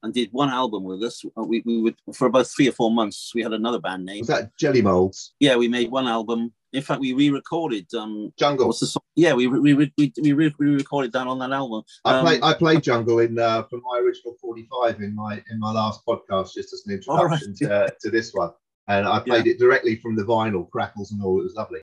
[0.02, 1.24] and did one album with us.
[1.38, 3.32] Uh, we, we would for about three or four months.
[3.36, 4.20] We had another band name.
[4.20, 5.34] Was that Jelly Molds?
[5.40, 6.54] Yeah, we made one album.
[6.74, 8.68] In fact, we re-recorded um, Jungle.
[8.68, 9.04] What's the song?
[9.16, 11.84] Yeah, we we we, we, we re-recorded that on that album.
[12.04, 15.44] I um, played I played Jungle in uh, from my original forty five in my
[15.52, 17.88] in my last podcast, just as an introduction right.
[17.88, 18.52] to, to this one.
[18.88, 19.54] And I played yeah.
[19.54, 21.40] it directly from the vinyl, crackles and all.
[21.40, 21.82] It was lovely.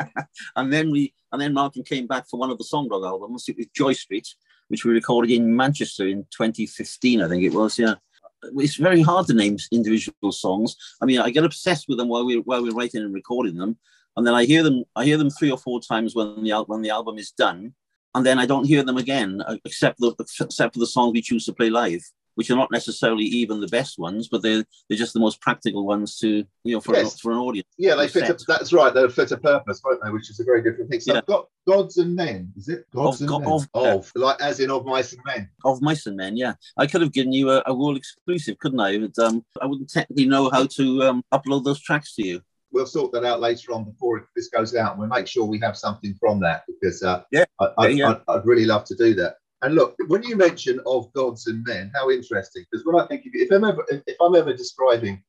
[0.56, 3.48] and then we and then Martin came back for one of the Songdog albums.
[3.48, 4.26] It was Joy Street,
[4.68, 7.78] which we recorded in Manchester in 2015, I think it was.
[7.78, 7.94] Yeah,
[8.42, 10.76] it's very hard to name individual songs.
[11.02, 13.76] I mean, I get obsessed with them while we while we're writing and recording them,
[14.18, 14.84] and then I hear them.
[14.94, 17.72] I hear them three or four times when the when the album is done,
[18.14, 21.22] and then I don't hear them again, uh, except the, except for the songs we
[21.22, 22.02] choose to play live
[22.38, 25.84] which are not necessarily even the best ones, but they're they're just the most practical
[25.84, 27.14] ones to you know for yes.
[27.14, 27.66] an, for an audience.
[27.78, 28.30] Yeah, they fit.
[28.30, 28.94] A, that's right.
[28.94, 30.10] They fit a purpose, won't they?
[30.10, 31.00] Which is a very different thing.
[31.00, 31.18] So yeah.
[31.18, 32.52] I've got gods and men.
[32.56, 33.52] Is it gods of, and men?
[33.52, 35.50] Of, of like as in of mice and men.
[35.64, 36.36] Of mice and men.
[36.36, 38.98] Yeah, I could have given you a, a world exclusive, couldn't I?
[38.98, 42.40] But um, I wouldn't technically know how to um, upload those tracks to you
[42.72, 44.98] we'll sort that out later on before this goes out.
[44.98, 48.10] We'll make sure we have something from that because uh, yeah, I, yeah.
[48.10, 49.36] I'd, I'd, really love to do that.
[49.62, 52.64] And look, when you mention of gods and men, how interesting!
[52.70, 55.22] Because when I think of, if I'm ever if I'm ever describing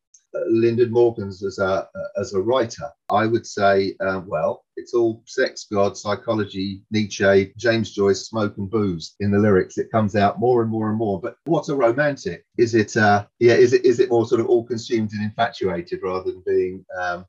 [0.47, 1.87] Lyndon Morgans as a
[2.17, 7.91] as a writer, I would say, uh, well, it's all sex, God, psychology, Nietzsche, James
[7.91, 9.77] Joyce, smoke and booze in the lyrics.
[9.77, 11.19] It comes out more and more and more.
[11.21, 12.45] But what's a romantic?
[12.57, 16.01] Is it, uh, yeah, is it is it more sort of all consumed and infatuated
[16.03, 17.25] rather than being um,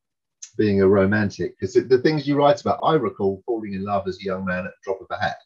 [0.58, 1.56] being a romantic?
[1.58, 4.66] Because the things you write about, I recall falling in love as a young man
[4.66, 5.38] at the drop of a hat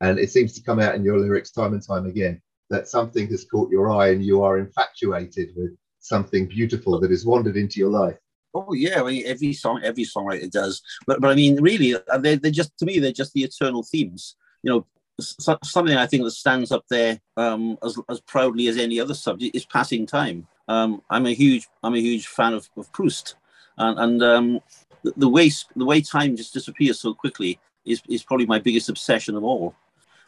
[0.00, 2.40] And it seems to come out in your lyrics time and time again
[2.70, 7.26] that something has caught your eye and you are infatuated with something beautiful that has
[7.26, 8.18] wandered into your life.
[8.54, 10.80] Oh yeah, I mean, every song, every songwriter does.
[11.06, 13.82] But but I mean, really, uh, they're, they're just to me, they're just the eternal
[13.82, 14.36] themes.
[14.62, 14.86] You know,
[15.20, 19.54] something I think that stands up there um, as as proudly as any other subject
[19.54, 20.46] is passing time.
[20.68, 23.36] Um, I'm a huge I'm a huge fan of, of Proust,
[23.78, 24.60] and, and um,
[25.02, 28.88] the, the way the way time just disappears so quickly is is probably my biggest
[28.88, 29.74] obsession of all.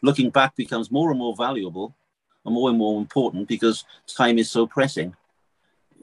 [0.02, 1.94] Looking back becomes more and more valuable,
[2.44, 5.14] and more and more important because time is so pressing.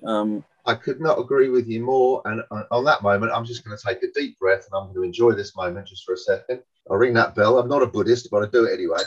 [0.06, 2.22] Um, I could not agree with you more.
[2.26, 2.41] And
[2.72, 5.04] on that moment, I'm just going to take a deep breath and I'm going to
[5.04, 6.62] enjoy this moment just for a second.
[6.89, 7.60] I'll ring that bell.
[7.60, 9.00] I'm not a Buddhist, but I do it anyway.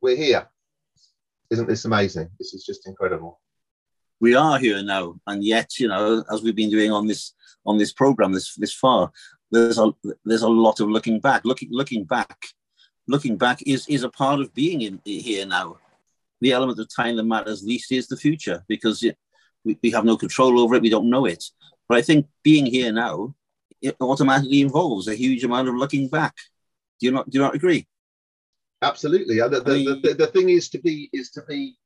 [0.00, 0.48] We're here.
[1.50, 2.28] Isn't this amazing?
[2.38, 3.40] This is just incredible.
[4.20, 7.34] We are here now, and yet, you know, as we've been doing on this
[7.66, 9.10] on this program this this far,
[9.50, 9.92] there's a
[10.24, 11.44] there's a lot of looking back.
[11.44, 12.38] Looking looking back,
[13.08, 15.78] looking back is is a part of being in here now.
[16.40, 19.18] The element of time that matters least is the future because it,
[19.64, 20.82] we, we have no control over it.
[20.82, 21.44] We don't know it.
[21.88, 23.34] But I think being here now,
[23.80, 26.34] it automatically involves a huge amount of looking back.
[27.00, 27.28] Do you not?
[27.28, 27.86] Do you not agree?
[28.82, 29.38] Absolutely.
[29.38, 31.76] The, the, I mean, the, the, thing is to be is to be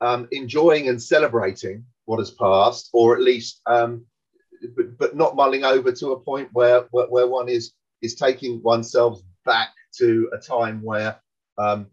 [0.00, 4.04] um, enjoying and celebrating what has passed, or at least, um,
[4.76, 8.62] but, but not mulling over to a point where, where, where one is is taking
[8.62, 11.18] oneself back to a time where
[11.56, 11.86] um,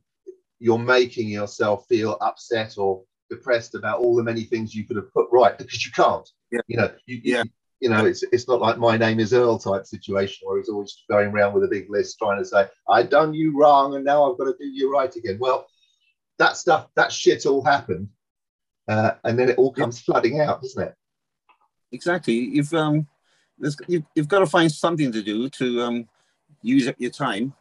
[0.60, 5.12] you're making yourself feel upset or depressed about all the many things you could have
[5.14, 6.30] put right because you can't.
[6.52, 6.60] Yeah.
[6.68, 7.44] You know, you, yeah.
[7.80, 11.04] You, know, it's it's not like my name is Earl type situation where he's always
[11.10, 14.30] going around with a big list trying to say I done you wrong and now
[14.30, 15.38] I've got to do you right again.
[15.40, 15.66] Well,
[16.38, 18.10] that stuff, that shit all happened,
[18.88, 20.14] uh, and then it all comes yeah.
[20.14, 20.96] flooding out, doesn't it?
[21.92, 22.34] Exactly.
[22.34, 23.08] You've um,
[23.88, 26.10] you've, you've got to find something to do to um,
[26.62, 27.54] use up your time.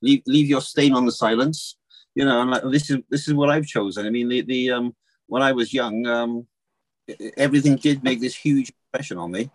[0.00, 1.76] Leave leave your stain on the silence
[2.14, 4.06] you know, and like, this is this is what I've chosen.
[4.06, 4.94] I mean, the the um,
[5.26, 6.46] when I was young, um,
[7.36, 9.50] everything did make this huge impression on me,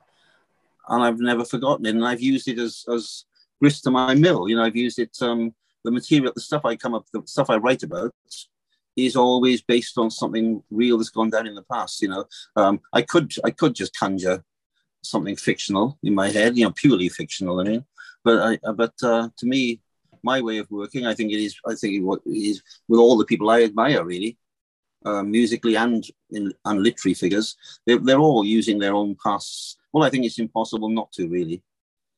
[0.87, 1.95] and I've never forgotten it.
[1.95, 3.25] And I've used it as as
[3.59, 4.47] grist to my mill.
[4.47, 5.15] You know, I've used it.
[5.21, 8.13] Um, the material, the stuff I come up, the stuff I write about,
[8.95, 12.01] is always based on something real that's gone down in the past.
[12.01, 14.43] You know, um, I could I could just conjure
[15.03, 17.59] something fictional in my head, you know, purely fictional.
[17.59, 17.85] I mean,
[18.23, 19.81] but I but uh, to me,
[20.25, 21.05] my way of working.
[21.05, 21.55] I think it is.
[21.65, 24.37] I think it is with all the people I admire, really,
[25.05, 27.55] uh, musically and in and literary figures.
[27.85, 29.77] They're, they're all using their own pasts.
[29.93, 31.63] Well, I think it's impossible not to, really.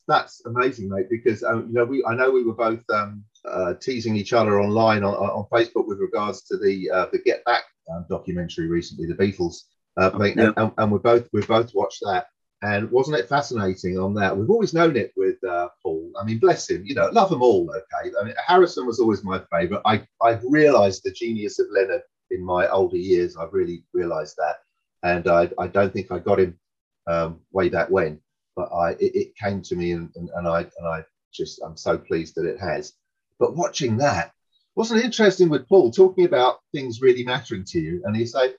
[0.08, 1.10] That's amazing, mate.
[1.10, 4.60] Because um, you know, we I know we were both um, uh, teasing each other
[4.60, 9.06] online on, on Facebook with regards to the uh, the Get Back um, documentary recently,
[9.06, 9.64] the Beatles.
[9.96, 10.52] Uh, yeah.
[10.56, 12.28] and, and we both we both watched that.
[12.62, 14.36] And wasn't it fascinating on that?
[14.36, 16.10] We've always known it with uh, Paul.
[16.20, 18.10] I mean, bless him, you know, love them all, okay?
[18.20, 19.82] I mean, Harrison was always my favourite.
[19.84, 23.36] I, I've realised the genius of Lennon in my older years.
[23.36, 24.56] I've really realised that.
[25.04, 26.58] And I, I don't think I got him
[27.06, 28.20] um, way back when,
[28.56, 31.76] but I it, it came to me and, and, and, I and I just I'm
[31.76, 32.94] so pleased that it has.
[33.38, 34.32] But watching that
[34.78, 38.54] wasn't it interesting with Paul talking about things really mattering to you, and he said,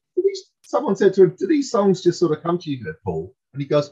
[0.61, 3.61] someone said to him, "Do these songs just sort of come to you, Paul?" And
[3.61, 3.91] he goes,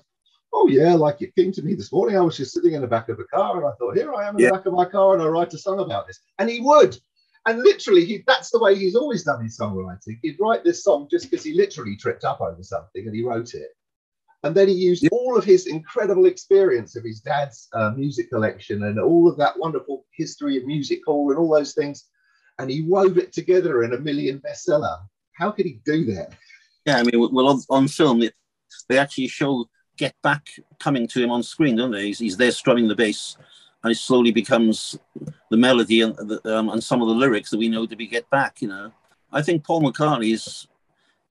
[0.54, 2.18] Oh, yeah, like it came to me this morning.
[2.18, 4.28] I was just sitting in the back of a car and I thought, Here I
[4.28, 4.50] am in yeah.
[4.50, 6.20] the back of my car and I write a song about this.
[6.40, 6.98] And he would.
[7.48, 10.20] And literally, he, that's the way he's always done his songwriting.
[10.22, 13.54] He'd write this song just because he literally tripped up over something and he wrote
[13.54, 13.70] it.
[14.44, 15.10] And then he used yeah.
[15.12, 19.58] all of his incredible experience of his dad's uh, music collection and all of that
[19.58, 22.06] wonderful history of music hall and all those things.
[22.60, 24.98] And he wove it together in a million bestseller.
[25.34, 26.34] How could he do that?
[26.86, 28.34] Yeah, I mean, well, on, on film, it,
[28.88, 29.66] they actually show
[29.98, 30.48] Get Back
[30.80, 32.08] coming to him on screen, don't they?
[32.08, 33.36] He's, he's there strumming the bass,
[33.84, 34.98] and it slowly becomes
[35.50, 38.08] the melody and, the, um, and some of the lyrics that we know to be
[38.08, 38.62] Get Back.
[38.62, 38.92] You know,
[39.32, 40.68] I think Paul McCartney is.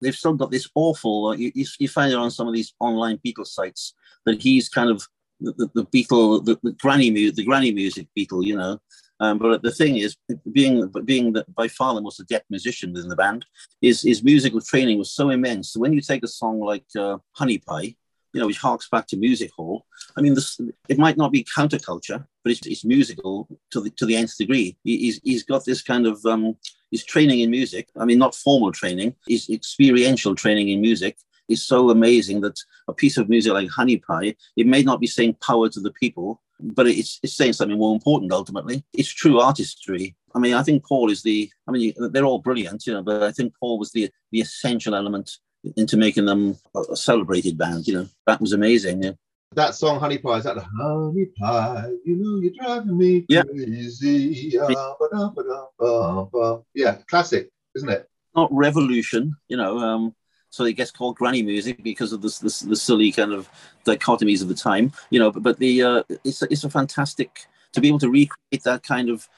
[0.01, 1.28] They've still got this awful.
[1.28, 3.95] Uh, you, you, find it on some of these online Beatles sites
[4.26, 5.07] that he's kind of
[5.41, 8.45] the, the, the Beatle, the, the granny music, the granny music Beatle.
[8.45, 8.80] You know,
[9.20, 10.16] um, but the thing is,
[10.52, 13.46] being being the, by far the most adept musician within the band,
[13.80, 15.70] his, his musical training was so immense.
[15.70, 17.94] So when you take a song like uh, Honey Pie,
[18.32, 19.86] you know, which harks back to music hall.
[20.16, 24.06] I mean, this, it might not be counterculture, but it's, it's musical to the to
[24.06, 24.76] the nth degree.
[24.82, 26.56] He, he's he's got this kind of um,
[26.90, 27.88] his training in music.
[27.96, 31.16] I mean, not formal training, his experiential training in music
[31.48, 32.58] is so amazing that
[32.88, 35.92] a piece of music like Honey Pie, it may not be saying power to the
[35.92, 38.84] people, but it's, it's saying something more important ultimately.
[38.92, 40.16] It's true artistry.
[40.34, 43.22] I mean, I think Paul is the, I mean, they're all brilliant, you know, but
[43.22, 45.30] I think Paul was the, the essential element
[45.76, 46.57] into making them
[46.90, 47.86] a celebrated band.
[47.86, 49.02] You know, that was amazing.
[49.02, 49.12] Yeah.
[49.55, 51.90] that song Honey Pie, is that the Honey Pie?
[52.05, 53.42] You know you're driving me Yeah.
[53.44, 54.59] crazy.
[54.61, 56.61] Ah, ba-da, ba-da, ba, ba.
[56.74, 58.09] Yeah, classic, isn't it?
[58.34, 59.78] Not revolution, you know.
[59.78, 60.14] Um,
[60.55, 63.48] so it gets called granny music because of this, this the silly kind of
[63.84, 65.32] dichotomies of the time, you know.
[65.32, 68.84] But, but the uh, it's a, it's a fantastic to be able to recreate that
[68.84, 69.28] kind of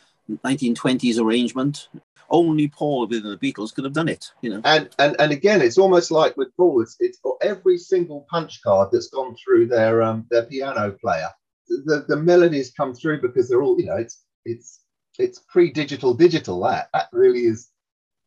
[0.44, 1.88] 1920s arrangement.
[2.28, 4.60] Only Paul within the Beatles could have done it, you know.
[4.64, 8.60] And and and again, it's almost like with Paul, it's, it's got every single punch
[8.62, 11.30] card that's gone through their um their piano player.
[11.68, 13.96] The the melodies come through because they're all you know.
[13.96, 14.80] It's it's
[15.18, 16.60] it's pre-digital digital.
[16.60, 17.70] That that really is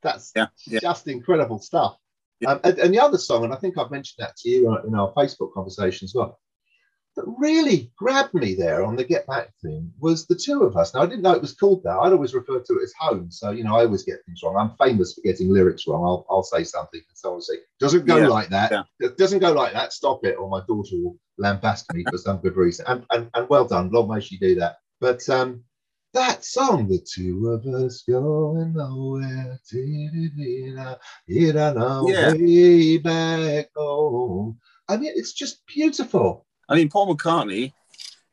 [0.01, 0.79] that's Yeah, yeah.
[0.79, 1.97] just incredible stuff.
[2.41, 2.51] Yeah.
[2.51, 4.81] Um, and, and the other song, and I think I've mentioned that to you uh,
[4.87, 6.39] in our Facebook conversation as well,
[7.15, 10.93] that really grabbed me there on the Get Back thing was the two of us.
[10.93, 11.97] Now, I didn't know it was called that.
[11.97, 13.29] I'd always referred to it as home.
[13.31, 14.55] So, you know, I always get things wrong.
[14.55, 16.03] I'm famous for getting lyrics wrong.
[16.03, 18.71] I'll, I'll say something and someone will say, doesn't go Yeah, like that.
[18.71, 18.83] yeah.
[18.99, 19.91] It doesn't go like that.
[19.91, 20.37] Stop it.
[20.37, 22.85] Or my daughter will lambast me for some good reason.
[22.87, 23.89] And, and, and well done.
[23.91, 24.77] Long may she do that.
[25.01, 25.63] But um,
[26.13, 29.59] that song, the two of us going nowhere,
[31.27, 32.33] it on our Yeah.
[32.33, 34.59] way back home.
[34.87, 36.45] I mean, it's just beautiful.
[36.67, 37.73] I mean, Paul McCartney,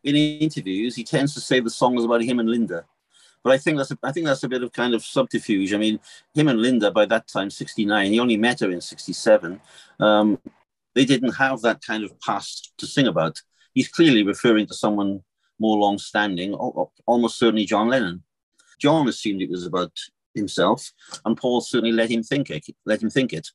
[0.05, 2.85] in interviews, he tends to say the song is about him and Linda.
[3.43, 5.73] But I think that's a, I think that's a bit of kind of subterfuge.
[5.73, 6.01] I mean,
[6.35, 9.61] him and Linda by that time, '69, he only met her in '67.
[10.01, 10.39] Um,
[10.95, 13.41] they didn't have that kind of past to sing about.
[13.75, 15.23] He's clearly referring to someone
[15.59, 18.23] more long-standing, al- al- almost certainly John Lennon.
[18.81, 19.93] John assumed it was about
[20.35, 20.93] himself,
[21.25, 22.67] and Paul certainly let him think it.
[22.85, 23.49] Let him think it.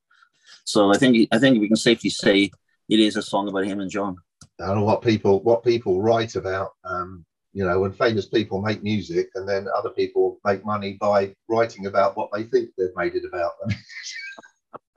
[0.63, 2.51] So I think I think we can safely say
[2.89, 4.17] it is a song about him and John.
[4.59, 6.71] I don't know what people what people write about.
[6.83, 11.35] Um, you know, when famous people make music, and then other people make money by
[11.49, 13.51] writing about what they think they've made it about.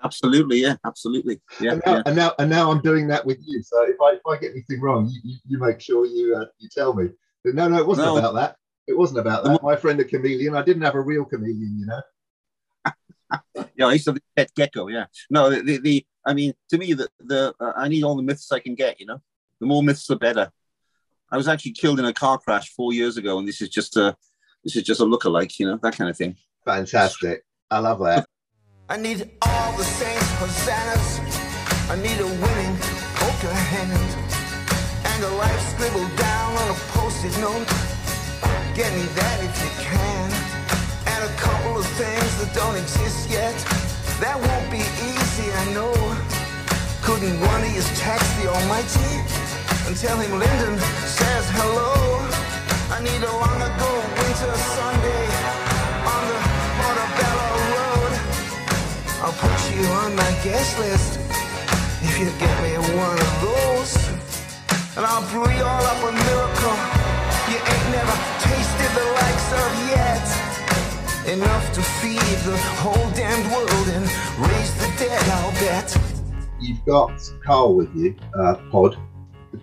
[0.05, 2.03] Absolutely, yeah, absolutely, yeah, and, now, yeah.
[2.07, 3.63] and now, and now I'm doing that with you.
[3.63, 6.45] So if I if I get anything wrong, you, you, you make sure you uh,
[6.59, 7.09] you tell me.
[7.43, 8.19] But no, no, it wasn't No.
[8.19, 8.57] about that.
[8.87, 9.63] It wasn't about that.
[9.63, 10.55] My friend a chameleon.
[10.55, 12.03] I didn't have a real chameleon, you know.
[13.77, 14.89] Yeah, I used to have a pet gecko.
[14.89, 18.15] Yeah, no, the, the, the I mean, to me, the the uh, I need all
[18.15, 19.01] the myths I can get.
[19.01, 19.21] You know,
[19.61, 20.51] the more myths, the better.
[21.33, 23.97] I was actually killed in a car crash four years ago, and this is just
[23.97, 24.15] a
[24.63, 25.59] this is just a lookalike.
[25.59, 26.37] You know, that kind of thing.
[26.65, 27.43] Fantastic.
[27.71, 28.27] I love that.
[28.89, 31.19] I need all the saints hosannas.
[31.91, 32.77] I need a winning
[33.19, 34.11] poker hand
[35.11, 37.67] and a life scribbled down on a post-it note.
[38.75, 40.27] Get me that if you can,
[41.11, 43.55] and a couple of things that don't exist yet.
[44.23, 45.95] That won't be easy, I know.
[47.03, 49.13] Couldn't one of you text the Almighty
[49.87, 50.79] and tell him Lyndon
[51.19, 52.23] says hello?
[52.95, 53.91] I need a long ago
[54.23, 54.94] winter Sunday
[59.77, 61.21] you on my guest list
[62.03, 63.93] if you get me one of those.
[64.97, 67.05] And I'll brew you all up a miracle
[67.51, 70.27] you ain't never tasted the likes of yet.
[71.29, 74.05] Enough to feed the whole damned world and
[74.49, 75.95] raise the dead, I'll bet.
[76.59, 78.97] You've got Carl with you, uh, Pod.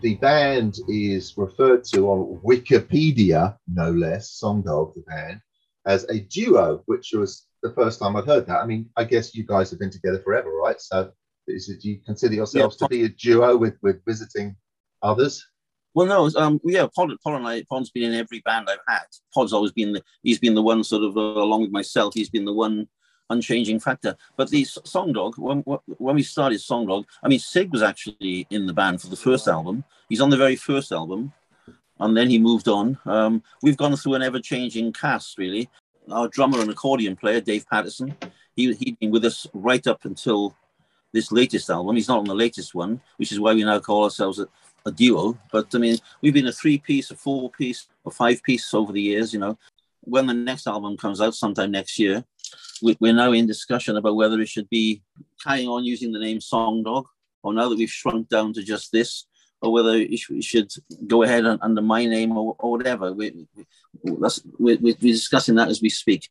[0.01, 5.41] The band is referred to on Wikipedia, no less, Song Dog, the band,
[5.87, 8.59] as a duo, which was the first time I've heard that.
[8.61, 10.79] I mean, I guess you guys have been together forever, right?
[10.79, 11.11] So,
[11.47, 12.87] is it, do you consider yourselves Yeah.
[12.87, 14.55] to be a duo with with visiting
[15.01, 15.45] others?
[15.93, 19.03] Well, no, um, yeah, Pod, Pod and I, Pod's been in every band I've had.
[19.33, 22.13] Pod's always been the, he's been the one sort of uh, along with myself.
[22.13, 22.87] He's been the one
[23.29, 24.15] unchanging factor.
[24.37, 28.47] But the Song Dog, when when we started Song Dog, I mean, Sig was actually
[28.49, 29.83] in the band for the first album.
[30.07, 31.33] He's on the very first album,
[31.99, 32.97] and then he moved on.
[33.05, 35.69] Um, we've gone through an ever-changing cast, really.
[36.09, 38.15] Our drummer and accordion player, Dave Patterson,
[38.55, 40.55] he he'd been with us right up until
[41.13, 41.95] this latest album.
[41.95, 44.47] He's not on the latest one, which is why we now call ourselves a,
[44.85, 45.37] a duo.
[45.51, 49.33] But I mean, we've been a three-piece, a four-piece, a five-piece over the years.
[49.33, 49.57] You know,
[50.01, 52.23] when the next album comes out sometime next year,
[52.81, 55.03] we, we're now in discussion about whether it should be
[55.43, 57.05] carrying on using the name Song Dog,
[57.43, 59.27] or now that we've shrunk down to just this,
[59.61, 60.71] or whether it we should
[61.07, 63.13] go ahead under my name or, or whatever.
[63.13, 66.29] We, we, that's, we're, we're discussing that as we speak.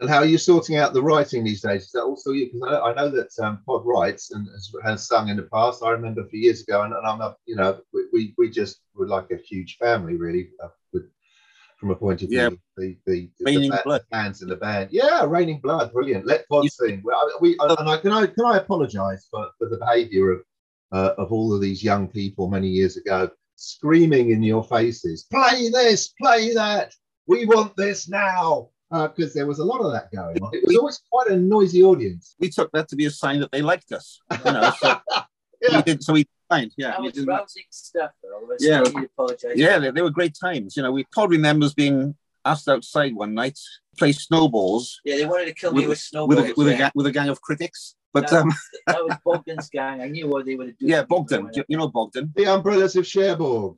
[0.00, 1.84] And how are you sorting out the writing these days?
[1.84, 2.50] Is that also you?
[2.52, 5.84] Because I, I know that um, Pod writes and has, has sung in the past.
[5.84, 8.50] I remember a few years ago, and, and I'm a, you know, we, we, we
[8.50, 11.04] just were like a huge family, really, uh, with,
[11.78, 12.38] from a point of view.
[12.38, 12.48] Yeah.
[12.76, 14.02] The, the, the, Raining the, Blood.
[14.10, 14.88] fans in the band.
[14.90, 16.26] Yeah, Raining Blood, brilliant.
[16.26, 17.02] Let Pod You- sing.
[17.08, 20.40] I- we, and I can I can I apologise for, for the behaviour of
[20.94, 25.68] uh, of all of these young people many years ago, screaming in your faces, "Play
[25.70, 26.92] this, play that.
[27.26, 30.50] We want this now." Because there was a lot of that going on.
[30.54, 32.36] It was always quite a noisy audience.
[32.38, 34.20] We took that to be a sign that they liked us.
[34.44, 34.88] You know, so
[35.62, 35.76] Yeah.
[35.78, 36.70] we did, so we fine.
[36.76, 38.54] Yeah, That we was didn't- rousing stuff, though.
[38.60, 38.80] Yeah.
[38.80, 39.52] I need to apologize.
[39.56, 40.76] yeah, they, they were great times.
[40.76, 42.14] You know, we Todd remembers being
[42.44, 45.98] asked outside one night to play snowballs Yeah, they wanted to kill me with with,
[45.98, 46.40] snowballs.
[46.42, 46.78] with, a, with, a, yeah.
[46.78, 47.96] gang, with a gang of critics.
[48.14, 48.38] But No.
[48.42, 48.52] um,
[48.86, 50.00] that was Bogdan's gang.
[50.00, 50.86] I knew what they would do.
[50.86, 52.32] yeah, Bogdan, you, you know Bogdan.
[52.36, 53.74] The Umbrellas of Cherbourg.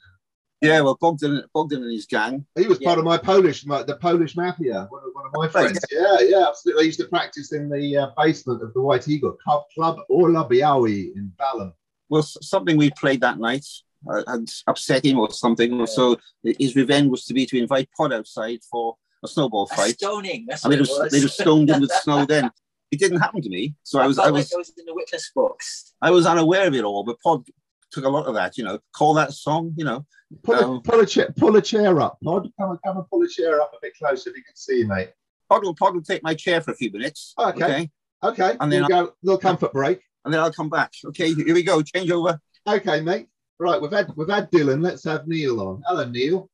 [0.62, 2.46] Yeah, well, Bogdan, Bogdan and his gang.
[2.58, 5.48] He was part of my Polish, my, the Polish mafia, one of, one of my
[5.48, 5.78] friends.
[5.90, 6.84] Yeah, yeah, absolutely.
[6.84, 10.48] I used to practice in the uh, basement of the White Eagle Club, Club Orla
[10.48, 11.72] Biały in Balham.
[12.08, 13.66] Well, something we played that night
[14.10, 15.78] uh, had upset him or something.
[15.80, 15.84] Yeah.
[15.86, 19.94] So his revenge was to be to invite Pod outside for a snowball A fight.
[19.94, 20.46] stoning.
[20.48, 21.12] That's and what they it just was.
[21.12, 22.24] they just stoned him with snow.
[22.24, 22.50] Then
[22.90, 24.94] it didn't happen to me, so I was I was like I was in the
[24.94, 25.92] witness box.
[26.02, 27.04] I was unaware of it all.
[27.04, 27.46] But Pod
[27.90, 28.56] took a lot of that.
[28.58, 29.74] You know, call that song.
[29.76, 30.06] You know,
[30.42, 32.48] Pull, a, Um, pull, a chair, pull a chair up, Pod.
[32.60, 34.84] Come and come and pull a chair up a bit closer if you can see,
[34.84, 35.10] mate.
[35.48, 37.34] Pod will Pod will take my chair for a few minutes.
[37.38, 37.90] Okay.
[38.24, 40.00] Okay, And then we'll go little comfort break.
[40.24, 40.92] and then I'll come back.
[41.04, 41.82] Okay, here we go.
[41.82, 42.40] Change over.
[42.66, 43.28] Okay, mate.
[43.60, 44.82] Right, we've had we've had Dylan.
[44.82, 45.82] Let's have Neil on.
[45.86, 46.50] Hello, Neil.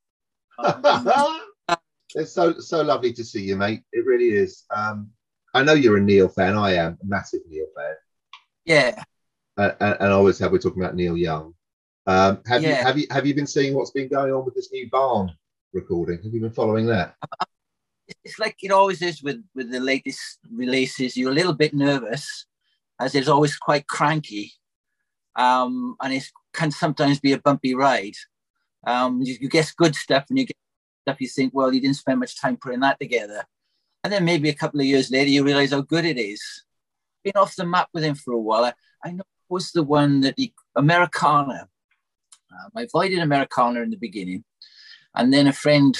[0.59, 1.41] Um,
[2.15, 3.81] it's so so lovely to see you, mate.
[3.91, 4.65] It really is.
[4.75, 5.09] Um,
[5.53, 6.55] I know you're a Neil fan.
[6.55, 7.95] I am a massive Neil fan.
[8.65, 9.03] yeah,
[9.57, 11.53] uh, and, and I always have we're talking about Neil Young.
[12.05, 14.71] Um, have you have you have you been seeing what's been going on with this
[14.71, 15.31] new Barn
[15.71, 16.21] recording?
[16.23, 17.15] Have you been following that?
[18.23, 21.15] it's like it always is with with the latest releases.
[21.15, 22.45] You're a little bit nervous,
[22.99, 24.53] as it's always quite cranky,
[25.35, 28.15] um, and it can sometimes be a bumpy ride.
[28.85, 30.57] Um, you, you get good stuff, and you get
[31.03, 33.43] stuff you think, well, you didn't spend much time putting that together,
[34.03, 36.41] and then maybe a couple of years later, you realize how good it is.
[37.23, 38.65] Been off the map with him for a while.
[38.65, 38.73] I,
[39.03, 41.69] I know it was the one that he Americana.
[42.51, 44.43] Um, I avoided Americana in the beginning,
[45.15, 45.97] and then a friend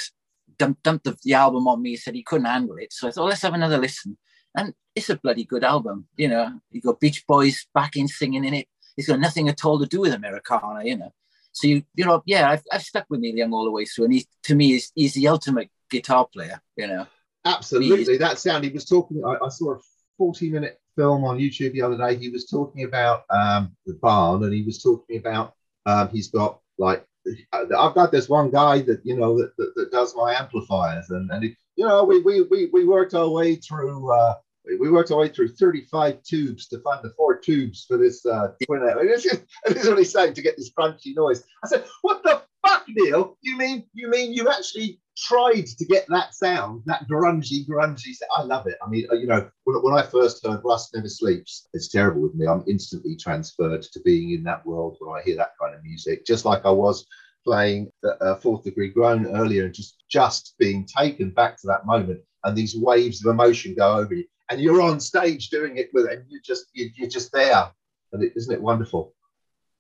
[0.57, 1.91] dumped, dumped the, the album on me.
[1.91, 2.93] He said he couldn't handle it.
[2.93, 4.17] So I thought, let's have another listen.
[4.55, 6.07] And it's a bloody good album.
[6.15, 8.67] You know, you got Beach Boys backing singing in it.
[8.95, 11.11] It's got nothing at all to do with Americana, you know.
[11.51, 14.05] So you, you know, yeah, I've, I've stuck with Neil Young all the way through.
[14.05, 17.07] And he, to me, is he's the ultimate guitar player, you know.
[17.45, 18.63] Absolutely, that sound.
[18.63, 19.23] He was talking.
[19.25, 19.79] I, I saw a
[20.17, 22.15] forty-minute film on YouTube the other day.
[22.15, 25.53] He was talking about um, the barn, and he was talking about
[25.85, 27.05] um, he's got like
[27.53, 31.29] I've got this one guy that you know that, that, that does my amplifiers, and
[31.31, 34.11] and he, you know we we we we worked our way through.
[34.11, 34.35] Uh,
[34.79, 38.53] we- worked our way through 35 tubes to find the four tubes for this uh,
[38.65, 38.81] twin.
[38.81, 41.43] And this is, and this is what he's saying to get this crunchy noise.
[41.63, 42.43] I said, "What the
[42.87, 43.37] Neil?
[43.41, 48.31] You mean you mean you actually tried to get that sound, that grungy, grungy sound?
[48.35, 48.77] I love it.
[48.85, 52.21] I mean, uh, you know, when, when I first heard Rust Never Sleeps, it's terrible
[52.21, 52.47] with me.
[52.47, 56.25] I'm instantly transferred to being in that world when I hear that kind of music,
[56.25, 57.05] just like I was
[57.45, 61.85] playing the uh, Fourth Degree Groan earlier, and just just being taken back to that
[61.85, 65.89] moment, and these waves of emotion go over you, and you're on stage doing it
[65.93, 67.71] with, it, and you just you, you're just there,
[68.13, 69.13] and it, isn't it wonderful?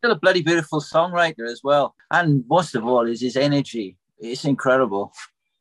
[0.03, 1.95] Still a bloody beautiful songwriter as well.
[2.11, 3.95] And most of all is his energy.
[4.19, 5.13] It's incredible.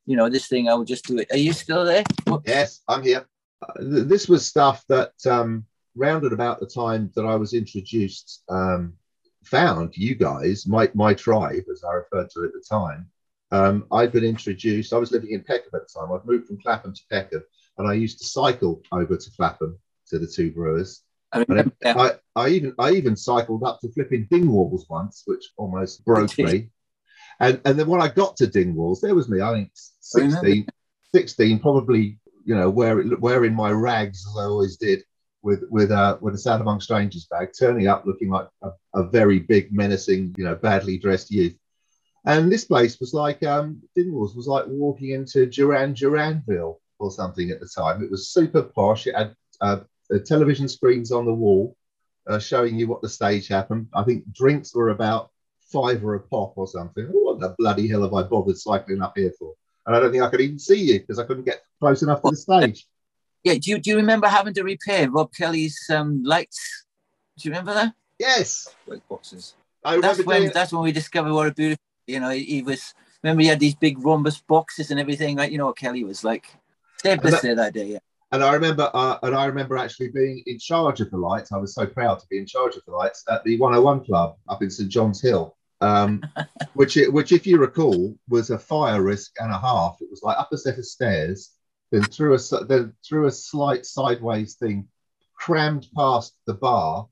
[0.05, 1.29] You know, this thing, I will just do it.
[1.31, 2.03] Are you still there?
[2.45, 3.25] Yes, I'm here.
[3.63, 5.65] Uh, th- this was stuff that um,
[5.95, 8.95] rounded about the time that I was introduced, um,
[9.45, 13.09] found you guys, my, my tribe, as I referred to at the time.
[13.53, 16.11] Um, I'd been introduced, I was living in Peckham at the time.
[16.11, 17.45] I'd moved from Clapham to Peckham,
[17.79, 19.79] and I used to cycle over to Clapham
[20.09, 21.05] to the two brewers.
[21.33, 21.95] I yeah.
[21.99, 26.71] I, I even I even cycled up to flipping Dingwalls once, which almost broke me.
[27.41, 29.41] And and then when I got to Dingwalls, there was me.
[29.41, 30.67] I think I 16,
[31.15, 35.05] 16 probably you know wearing wearing my rags as I always did
[35.43, 39.05] with with uh with a Sad Among Strangers bag, turning up looking like a, a
[39.09, 41.57] very big menacing you know badly dressed youth.
[42.25, 47.51] And this place was like um Dingwalls was like walking into Duran Duranville or something
[47.51, 48.03] at the time.
[48.03, 49.07] It was super posh.
[49.07, 49.81] It had uh,
[50.13, 51.77] uh, television screens on the wall
[52.27, 53.89] uh, showing you what the stage happened.
[53.95, 57.07] I think drinks were about five or a pop or something.
[57.07, 59.55] What the bloody hell have I bothered cycling up here for?
[59.87, 62.23] And I don't think I could even see you because I couldn't get close enough
[62.23, 62.87] to the stage.
[63.43, 66.85] Yeah, do you, do you remember having to repair Rob Kelly's um, lights?
[67.39, 67.95] Do you remember that?
[68.19, 69.55] Yes, Light boxes.
[69.85, 71.83] I That's when that's when we discovered what a beautiful.
[72.07, 72.95] You know, he, he was.
[73.23, 75.51] Remember, he had these big rhombus boxes and everything, right?
[75.51, 76.47] You know what Kelly was like.
[77.05, 77.87] Us that- there that day.
[77.87, 77.99] Yeah.
[78.33, 81.53] And I remember, uh, and I remember actually being in charge of the lights.
[81.53, 84.37] I was so proud to be in charge of the lights at the 101 Club
[84.49, 86.23] up in St John's Hill, um,
[86.73, 89.99] which, it, which, if you recall, was a fire risk and a half.
[90.01, 91.53] It was like up a set of stairs,
[91.91, 94.89] then through a then through a slight sideways thing,
[95.35, 97.07] crammed past the bar,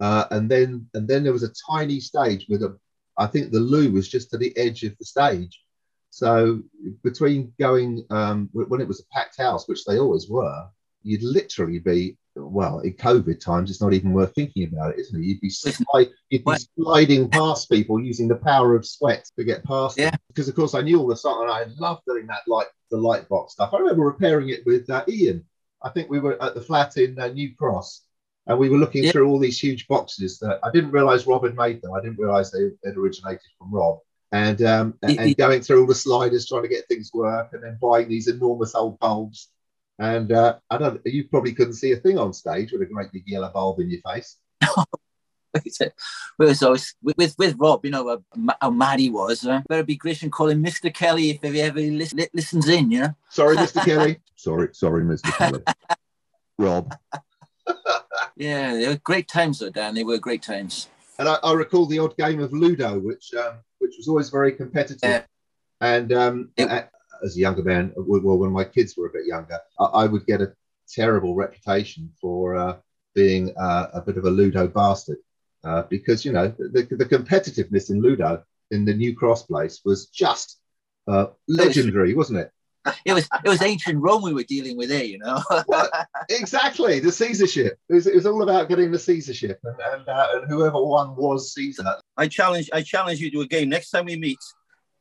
[0.00, 2.78] uh, and then and then there was a tiny stage with a.
[3.16, 5.58] I think the loo was just to the edge of the stage.
[6.18, 6.60] So
[7.04, 10.66] between going um, when it was a packed house, which they always were,
[11.04, 15.20] you'd literally be well, in COVID times, it's not even worth thinking about it, isn't
[15.20, 15.24] it?
[15.24, 19.64] You'd be, slide, you'd be sliding past people using the power of sweat to get
[19.64, 20.10] past Yeah.
[20.10, 20.20] them.
[20.28, 22.96] Because of course I knew all the stuff, and I loved doing that light, the
[22.96, 23.74] light box stuff.
[23.74, 25.44] I remember repairing it with uh, Ian.
[25.82, 28.02] I think we were at the flat in uh, New Cross,
[28.46, 29.12] and we were looking Yeah.
[29.12, 31.92] through all these huge boxes that I didn't realise Rob had made them.
[31.92, 33.98] I didn't realise they had originated from Rob.
[34.30, 37.78] And um, and going through all the sliders, trying to get things work, and then
[37.80, 39.48] buying these enormous old bulbs.
[39.98, 43.10] And uh, I don't, you probably couldn't see a thing on stage with a great
[43.10, 44.36] big yellow bulb in your face.
[46.36, 48.18] Whereas I was with, with, Rob, you know, uh,
[48.60, 49.46] how mad he was.
[49.46, 50.92] Uh, better be gracious and call him Mr.
[50.92, 53.14] Kelly if he ever lis- li- listens in, you know.
[53.30, 53.84] Sorry, Mr.
[53.84, 54.20] Kelly.
[54.36, 55.36] Sorry, sorry, Mr.
[55.36, 55.60] Kelly.
[56.60, 56.94] Rob.
[58.36, 59.96] Yeah, they were great times though, Dan.
[59.96, 60.86] They were great times.
[61.18, 64.52] And I, I recall the odd game of Ludo, which um, which was always very
[64.52, 65.10] competitive.
[65.10, 65.22] Yeah.
[65.80, 66.90] And um, It-
[67.24, 70.24] as a younger man, well, when my kids were a bit younger, I, I would
[70.26, 70.52] get a
[70.88, 72.76] terrible reputation for uh,
[73.14, 75.18] being uh, a bit of a Ludo bastard
[75.64, 80.06] uh, because you know the, the competitiveness in Ludo in the New Cross place was
[80.06, 80.58] just
[81.08, 82.52] uh, legendary, wasn't it?
[83.04, 85.42] It was it was ancient Rome we were dealing with there, you know.
[85.66, 85.88] Well,
[86.28, 87.72] exactly, the Caesarship.
[87.88, 91.16] It was, it was all about getting the Caesarship, and and, uh, and whoever won
[91.16, 91.84] was Caesar.
[92.16, 93.68] I challenge I challenge you to a game.
[93.68, 94.38] Next time we meet,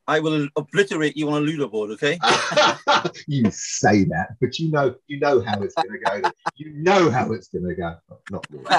[0.08, 2.18] I will obliterate you on a Ludo board, okay?
[3.28, 6.22] you say that, but you know you know how it's going to go.
[6.56, 7.98] You know how it's going to go.
[8.32, 8.64] Not really,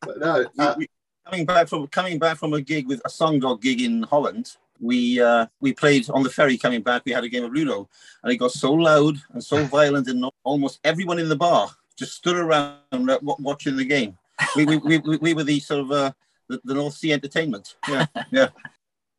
[0.00, 0.44] but no.
[0.58, 0.74] Uh,
[1.24, 4.56] coming back from coming back from a gig with a song dog gig in Holland,
[4.80, 7.02] we uh, we played on the ferry coming back.
[7.04, 7.88] We had a game of Ludo,
[8.22, 12.14] and it got so loud and so violent, and almost everyone in the bar just
[12.14, 14.16] stood around uh, watching the game.
[14.56, 16.12] We we, we, we- we were the sort of uh,
[16.48, 17.76] the, the North Sea entertainment.
[17.88, 18.48] Yeah, yeah.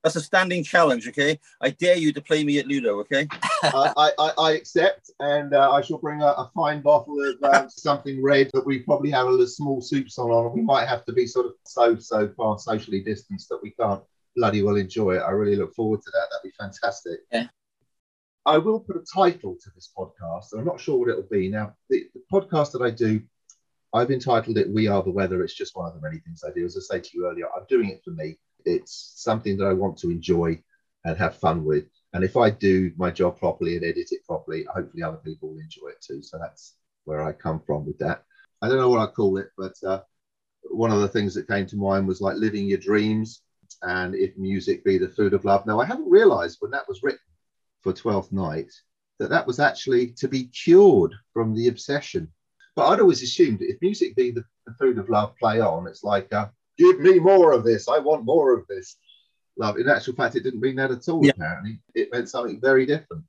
[0.03, 1.39] That's a standing challenge, okay?
[1.59, 3.27] I dare you to play me at Ludo, okay?
[3.63, 7.67] I, I, I accept, and uh, I shall bring a, a fine bottle of um,
[7.71, 10.29] something red that we probably have a little small soups on.
[10.29, 10.53] on.
[10.53, 14.03] We might have to be sort of so so far socially distanced that we can't
[14.35, 15.23] bloody well enjoy it.
[15.23, 16.27] I really look forward to that.
[16.31, 17.19] That'd be fantastic.
[17.31, 17.47] Yeah.
[18.45, 20.53] I will put a title to this podcast.
[20.53, 21.49] I'm not sure what it'll be.
[21.49, 23.21] Now, the, the podcast that I do,
[23.93, 26.51] I've entitled it "We Are the Weather." It's just one of the many things I
[26.51, 26.65] do.
[26.65, 28.37] As I say to you earlier, I'm doing it for me.
[28.65, 30.61] It's something that I want to enjoy
[31.05, 31.85] and have fun with.
[32.13, 35.59] And if I do my job properly and edit it properly, hopefully other people will
[35.59, 36.21] enjoy it too.
[36.21, 36.75] So that's
[37.05, 38.23] where I come from with that.
[38.61, 40.01] I don't know what I call it, but uh,
[40.63, 43.41] one of the things that came to mind was like living your dreams
[43.81, 45.65] and if music be the food of love.
[45.65, 47.19] Now, I haven't realized when that was written
[47.81, 48.71] for Twelfth Night
[49.19, 52.31] that that was actually to be cured from the obsession.
[52.75, 56.03] But I'd always assumed if music be the, the food of love, play on, it's
[56.03, 56.47] like, uh,
[56.77, 57.87] give me more of this.
[57.87, 58.97] I want more of this
[59.57, 59.77] love.
[59.77, 61.31] In actual fact, it didn't mean that at all, Yeah.
[61.35, 61.79] apparently.
[61.93, 63.23] It meant something very different.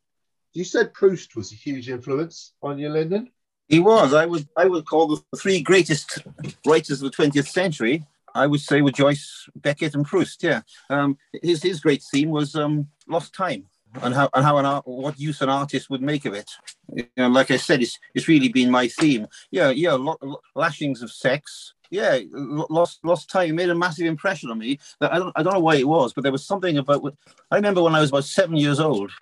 [0.52, 3.30] You said Proust was a huge influence on you, Lyndon?
[3.68, 4.14] He was.
[4.14, 4.48] I would.
[4.56, 6.20] I would call the three greatest
[6.66, 8.04] writers of the 20th century.
[8.36, 10.42] I would say with Joyce, Beckett, and Proust.
[10.42, 10.62] Yeah.
[10.90, 13.66] Um, his his great theme was um, lost time
[14.02, 16.50] and how and how an art, what use an artist would make of it.
[16.92, 19.26] You know, like I said, it's it's really been my theme.
[19.50, 19.92] Yeah, yeah.
[19.92, 21.74] Lo- lashings of sex.
[21.90, 24.78] Yeah, lost lost time made a massive impression on me.
[25.00, 27.14] That I don't I don't know why it was, but there was something about.
[27.50, 29.12] I remember when I was about seven years old,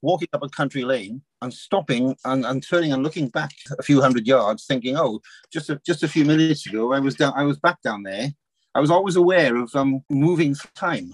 [0.00, 4.00] walking up a country lane and stopping and, and turning and looking back a few
[4.00, 7.42] hundred yards, thinking, "Oh, just a, just a few minutes ago, I was down, I
[7.42, 8.30] was back down there."
[8.74, 11.12] I was always aware of um, moving time,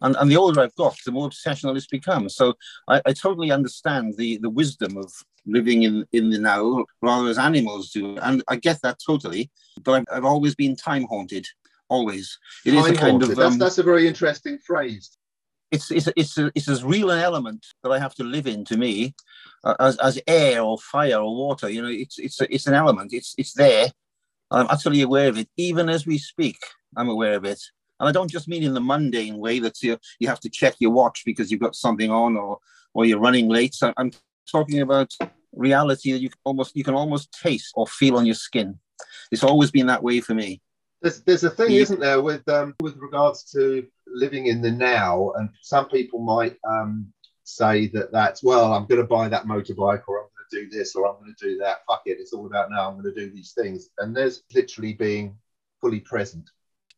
[0.00, 2.28] and, and the older I've got, the more obsessional it's become.
[2.28, 2.54] So
[2.88, 5.12] I, I totally understand the the wisdom of
[5.46, 9.50] living in in the now rather as animals do, and I get that totally.
[9.82, 11.46] But I've, I've always been time haunted.
[11.90, 13.30] Always, it is a Time kind haunted.
[13.30, 15.10] of that's, um, that's a very interesting phrase.
[15.74, 18.64] it's it's it's a, it's as real an element that I have to live in
[18.66, 19.14] to me
[19.64, 21.68] uh, as as air or fire or water.
[21.68, 23.12] You know, it's it's a, it's an element.
[23.12, 23.88] It's it's there.
[24.50, 25.48] I'm utterly aware of it.
[25.56, 26.58] Even as we speak,
[26.96, 27.60] I'm aware of it.
[28.00, 30.74] And I don't just mean in the mundane way that you you have to check
[30.78, 32.58] your watch because you've got something on or
[32.92, 33.74] or you're running late.
[33.74, 34.12] So I'm
[34.50, 35.12] talking about
[35.52, 38.78] reality that you can almost you can almost taste or feel on your skin.
[39.30, 40.60] It's always been that way for me.
[41.02, 41.82] There's, there's a thing, Yeah.
[41.82, 46.56] isn't there, with um, with regards to living in the now, and some people might
[46.68, 47.12] um,
[47.44, 51.06] say that that's well, I'm going to buy that motorbike, or I'm do this, or
[51.06, 51.78] I'm going to do that.
[51.86, 52.88] Fuck it, it's all about now.
[52.88, 55.36] I'm going to do these things, and there's literally being
[55.80, 56.48] fully present.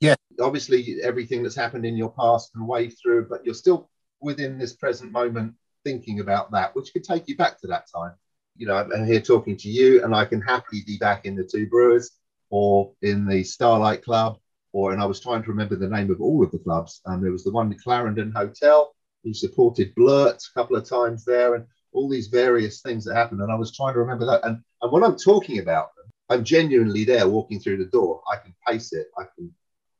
[0.00, 0.14] Yeah.
[0.40, 3.90] Obviously, everything that's happened in your past can wave through, but you're still
[4.20, 5.54] within this present moment,
[5.84, 8.12] thinking about that, which could take you back to that time.
[8.56, 11.44] You know, I'm here talking to you, and I can happily be back in the
[11.44, 12.10] Two Brewers
[12.50, 14.38] or in the Starlight Club,
[14.72, 17.00] or and I was trying to remember the name of all of the clubs.
[17.06, 18.94] And there was the one, the Clarendon Hotel,
[19.24, 23.40] who supported Blurt a couple of times there, and all these various things that happen.
[23.40, 24.44] And I was trying to remember that.
[24.44, 28.22] And, and when I'm talking about them, I'm genuinely there walking through the door.
[28.32, 29.08] I can pace it.
[29.18, 29.52] I can,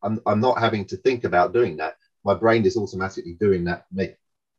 [0.03, 1.97] I'm, I'm not having to think about doing that.
[2.25, 4.15] My brain is automatically doing that for me,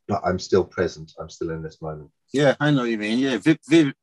[0.08, 1.14] but I'm still present.
[1.20, 2.10] I'm still in this moment.
[2.34, 3.20] Yeah, I know you mean.
[3.20, 3.38] Yeah,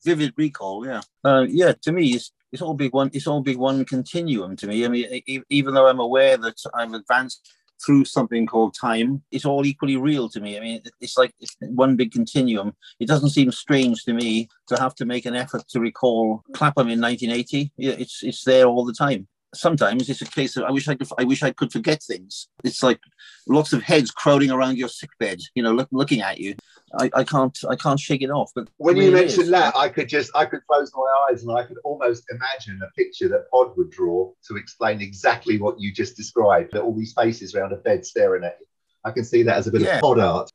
[0.05, 0.87] vivid, recall.
[0.87, 1.73] Yeah, uh, yeah.
[1.83, 3.11] To me, it's it's all big one.
[3.13, 4.85] It's all big one continuum to me.
[4.85, 7.51] I mean, even though I'm aware that I've advanced
[7.85, 10.57] through something called time, it's all equally real to me.
[10.57, 12.75] I mean, it's like one big continuum.
[13.01, 16.89] It doesn't seem strange to me to have to make an effort to recall Clapham
[16.89, 17.73] in 1980.
[17.79, 19.29] It's it's there all the time.
[19.55, 22.49] Sometimes it's a case of I wish I could I wish I could forget things.
[22.63, 23.01] It's like
[23.49, 26.55] lots of heads crowding around your sick bed, you know, look, looking at you.
[26.99, 28.51] I, I can't I can't shake it off.
[28.55, 31.65] But when you mentioned that, I could just I could close my eyes and I
[31.65, 36.17] could almost imagine a picture that Pod would draw to explain exactly what you just
[36.17, 36.73] described.
[36.73, 38.67] That All these faces around a bed staring at you.
[39.05, 39.97] I can see that as a bit yeah.
[39.97, 40.51] of pod art.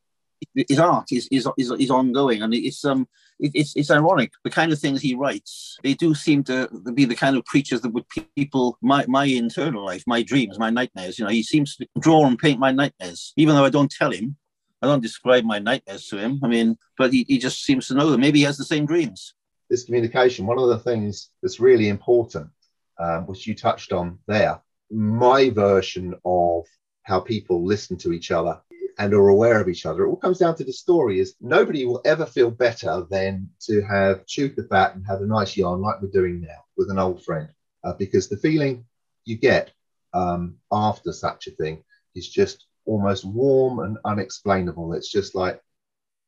[0.56, 3.08] His art is, is, is, is ongoing, and it's um
[3.40, 4.32] it, it's it's ironic.
[4.44, 7.82] The kind of things he writes, they do seem to be the kind of creatures
[7.82, 11.20] that would people my my internal life, my dreams, my nightmares.
[11.20, 14.12] You know, he seems to draw and paint my nightmares, even though I don't tell
[14.12, 14.38] him.
[14.82, 16.40] I don't describe my nightmares to him.
[16.42, 18.22] I mean, but he, he just seems to know them.
[18.22, 19.34] Maybe he has the same dreams.
[19.70, 22.50] This communication, one of the things that's really important,
[22.98, 26.66] um, which you touched on there, my version of
[27.04, 28.62] how people listen to each other
[29.00, 30.04] and are aware of each other.
[30.04, 33.82] It all comes down to the story is nobody will ever feel better than to
[33.82, 37.00] have chewed the fat and had a nice yarn like we're doing now with an
[37.00, 37.48] old friend.
[37.82, 38.86] Uh, because the feeling
[39.24, 39.72] you get
[40.14, 41.82] um, after such a thing
[42.14, 44.92] is just almost warm and unexplainable.
[44.94, 45.62] It's just like,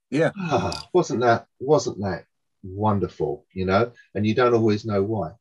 [0.10, 2.26] yeah, ah, wasn't that wasn't that
[2.64, 3.92] wonderful, you know?
[4.16, 5.32] And you don't always know why.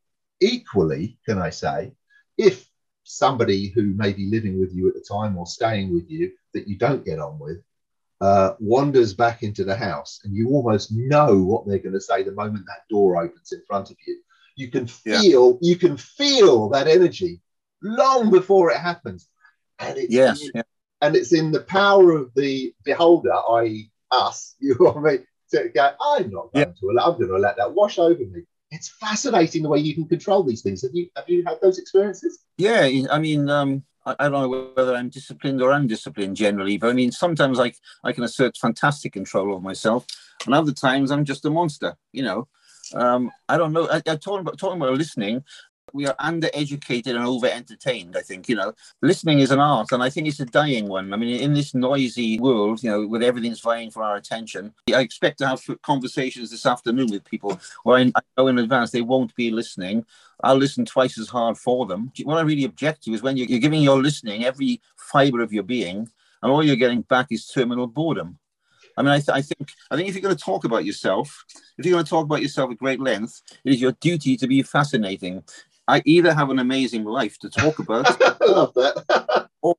[0.41, 1.93] Equally, can I say,
[2.37, 2.68] if
[3.05, 6.68] somebody who may be living with you at the time or staying with you that
[6.68, 7.62] you don't get on with
[8.20, 12.22] uh, wanders back into the house and you almost know what they're going to say
[12.22, 14.20] the moment that door opens in front of you
[14.57, 15.70] you can feel yeah.
[15.70, 17.40] you can feel that energy
[17.82, 19.28] long before it happens
[19.78, 20.62] and it's yes yeah
[21.01, 24.55] and it's in the power of the beholder, i.e., us.
[24.61, 25.26] You know what I mean?
[25.53, 26.72] To go, I'm not going yeah.
[26.80, 27.12] to allow.
[27.12, 28.42] I'm going to let that wash over me.
[28.70, 30.82] It's fascinating the way you can control these things.
[30.82, 32.44] Have you have you had those experiences?
[32.57, 36.92] Yeah, I mean, um, I, don't know whether I'm disciplined or undisciplined generally, but I
[36.92, 37.72] mean, sometimes I
[38.03, 40.07] I can assert fantastic control over myself,
[40.46, 41.94] and other times I'm just a monster.
[42.12, 42.48] You know,
[42.94, 43.88] um, I don't know.
[43.90, 44.01] I, I
[44.40, 45.44] about talking about listening
[45.93, 48.16] we are undereducated and over entertained.
[48.16, 48.72] I think you know,
[49.03, 51.12] listening is an art, and I think it's a dying one.
[51.12, 55.01] I mean, in this noisy world, you know, with everything's vying for our attention, I
[55.01, 59.34] expect to have conversations this afternoon with people where I, know in advance they won't
[59.34, 60.05] be listening.
[60.43, 62.12] I'll listen twice as hard for them.
[62.24, 65.53] What I really object to is when you're, you're giving your listening every fiber of
[65.53, 66.09] your being,
[66.43, 68.38] and all you're getting back is terminal boredom.
[68.97, 71.45] I mean, I, th- I, think I think if you're going to talk about yourself,
[71.78, 74.47] if you're going to talk about yourself at great length, it is your duty to
[74.47, 75.43] be fascinating.
[75.91, 78.07] I either have an amazing life to talk about,
[78.41, 79.74] love that, or,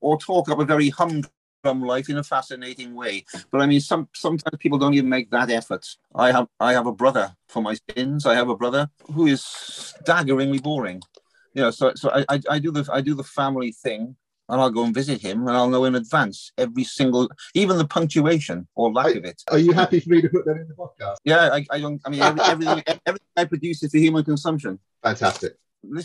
[0.00, 1.30] or talk up a very humdrum
[1.64, 3.24] life in a fascinating way.
[3.50, 5.86] But I mean, some sometimes people don't even make that effort.
[6.14, 8.26] I have I have a brother for my sins.
[8.26, 11.00] I have a brother who is staggeringly boring.
[11.54, 14.16] You know, so so I, I, I do the I do the family thing
[14.48, 17.86] and I'll go and visit him, and I'll know in advance every single, even the
[17.86, 19.42] punctuation or lack are, of it.
[19.50, 21.16] Are you happy for me to put that in the podcast?
[21.24, 22.00] Yeah, I, I don't.
[22.04, 24.78] I mean, every, everything, everything I produce is for human consumption.
[25.02, 25.56] Fantastic.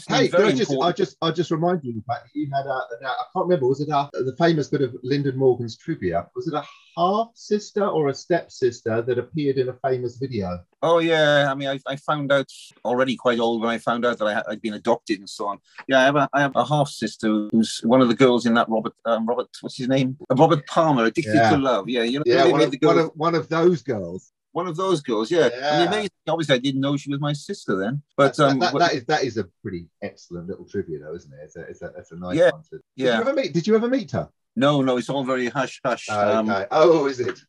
[0.08, 2.50] Hey, can I just, I just, I just remind you of the fact that you
[2.54, 5.78] had a, a, I can't remember, was it a, the famous bit of Lyndon Morgans'
[5.78, 6.28] trivia?
[6.36, 6.64] Was it a
[6.98, 10.60] half sister or a stepsister that appeared in a famous video?
[10.84, 12.52] Oh yeah, I mean, I, I found out
[12.86, 15.60] already quite old when I found out that I had been adopted and so on.
[15.88, 18.54] Yeah, I have a, I have a half sister who's one of the girls in
[18.56, 20.18] that Robert, um, Robert, what's his name?
[20.30, 21.50] Robert Palmer, Addicted yeah.
[21.50, 21.90] to Love.
[21.90, 25.02] Yeah, you know, yeah, one of, one of, one of those girls one of those
[25.02, 25.32] girls.
[25.32, 25.70] Yeah, yeah.
[25.70, 26.10] I mean, amazing.
[26.28, 28.02] Obviously, I didn't know she was my sister then.
[28.18, 31.40] But um, that, that is that is a pretty excellent little trivia, though, isn't it?
[31.44, 32.62] It's a, it's a, it's a nice yeah, one.
[32.64, 33.16] To, did yeah.
[33.16, 34.30] You ever meet, did you ever meet her?
[34.56, 36.10] No, no, it's all very hush hush.
[36.10, 36.62] Um, okay.
[36.62, 37.40] Um, oh, is it?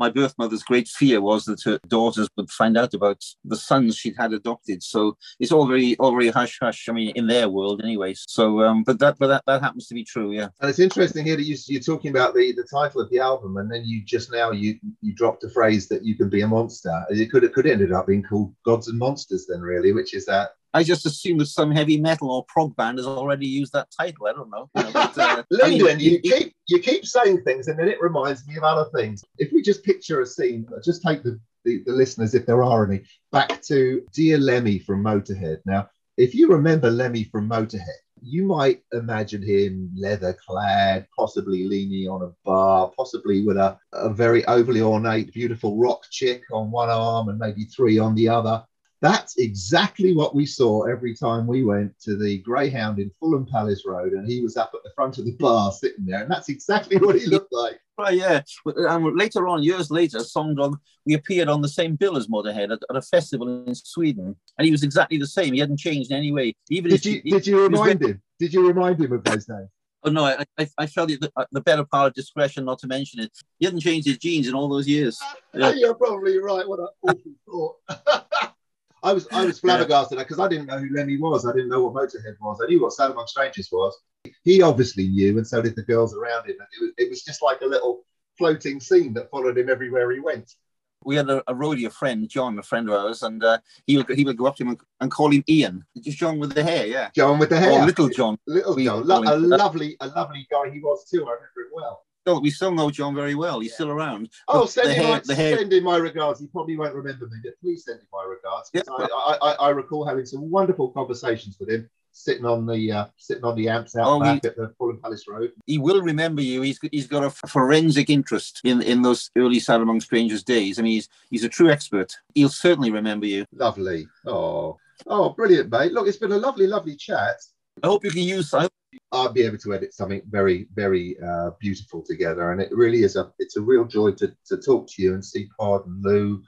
[0.00, 3.96] My birth mother's great fear was that her daughters would find out about the sons
[3.96, 4.82] she'd had adopted.
[4.82, 6.88] So it's all very, all very hush hush.
[6.88, 8.14] I mean, in their world, anyway.
[8.16, 10.48] So, um, but that, but that, that happens to be true, yeah.
[10.60, 13.58] And it's interesting here that you, you're talking about the the title of the album,
[13.58, 16.48] and then you just now you you dropped a phrase that you can be a
[16.48, 16.92] monster.
[17.10, 20.24] It could it could ended up being called Gods and Monsters, then really, which is
[20.26, 23.88] that I just assume that some heavy metal or prog band has already used that
[23.98, 24.26] title.
[24.26, 24.70] I don't know.
[24.76, 27.78] You know but, uh, Lyndon, I mean, you, you, keep you keep saying things, and
[27.78, 29.24] then it reminds me of other things.
[29.38, 32.86] If we just picture a scene, just take the, the, the listeners, if there are
[32.86, 33.02] any,
[33.32, 35.58] back to Dear Lemmy from Motorhead.
[35.66, 42.08] Now, if you remember Lemmy from Motorhead, you might imagine him leather clad, possibly leaning
[42.08, 46.90] on a bar, possibly with a, a very overly ornate, beautiful rock chick on one
[46.90, 48.62] arm and maybe three on the other.
[49.02, 53.84] That's exactly what we saw every time we went to the Greyhound in Fulham Palace
[53.86, 56.50] Road, and he was up at the front of the bar sitting there, and that's
[56.50, 57.80] exactly what he looked like.
[57.98, 58.42] Right, yeah.
[58.66, 60.76] And later on, years later, Songdog,
[61.06, 64.64] we appeared on the same bill as Motorhead at, at, a festival in Sweden, and
[64.64, 65.54] he was exactly the same.
[65.54, 66.54] He hadn't changed in any way.
[66.68, 68.20] Even did you, he, did you remind him?
[68.38, 69.68] Did you remind him of those days?
[70.02, 72.86] Oh no, I, I, I felt the, uh, the, better part of discretion not to
[72.86, 73.30] mention it.
[73.58, 75.20] He hadn't changed his jeans in all those years.
[75.52, 75.72] Yeah.
[75.76, 76.66] You're probably right.
[76.66, 78.54] What an awful thought.
[79.02, 81.46] I was I was flabbergasted because I didn't know who Lemmy was.
[81.46, 82.60] I didn't know what Motorhead was.
[82.62, 83.96] I knew what Among Strangers was.
[84.44, 86.56] He obviously knew, and so did the girls around him.
[86.58, 88.04] And it was, it was just like a little
[88.36, 90.54] floating scene that followed him everywhere he went.
[91.02, 94.10] We had a, a roadie, friend, John, a friend of ours, and uh, he would
[94.10, 95.84] he would go up to him and, and, call him Ian.
[95.98, 97.08] Just John with the hair, yeah.
[97.14, 97.72] John with the hair.
[97.72, 98.38] Or Little John.
[98.46, 99.06] Little John.
[99.06, 101.26] Lo- a lovely, a lovely guy he was too.
[101.26, 103.60] I remember it well still, we still know John very well.
[103.60, 103.74] He's yeah.
[103.74, 104.30] still around.
[104.48, 105.58] Oh, send, him, hair, my, hair...
[105.58, 106.40] send him my regards.
[106.40, 108.70] He probably won't remember me, but please send him my regards.
[108.72, 108.82] Yeah.
[108.88, 113.44] I, I, I, recall having some wonderful conversations with him, sitting on the uh, sitting
[113.44, 115.52] on the amps out oh, back he, at the Fulham Palace Road.
[115.66, 116.62] He will remember you.
[116.62, 120.78] He's he's got a forensic interest in in those early Sad Among Strangers days.
[120.78, 122.14] I mean, he's he's a true expert.
[122.34, 123.44] He'll certainly remember you.
[123.52, 124.06] Lovely.
[124.26, 124.76] Oh,
[125.06, 125.92] oh, brilliant, mate.
[125.92, 127.36] Look, it's been a lovely, lovely chat.
[127.82, 128.52] I hope you can use.
[128.52, 128.68] I
[129.12, 133.16] I'll be able to edit something very, very uh, beautiful together, and it really is
[133.16, 136.42] a it's a real joy to, to talk to you and see Pod and Lou,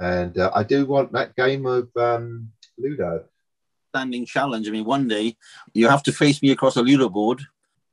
[0.00, 3.24] and uh, I do want that game of um, Ludo.
[3.90, 4.68] Standing challenge.
[4.68, 5.36] I mean, one day
[5.74, 7.42] you have to face me across a Ludo board.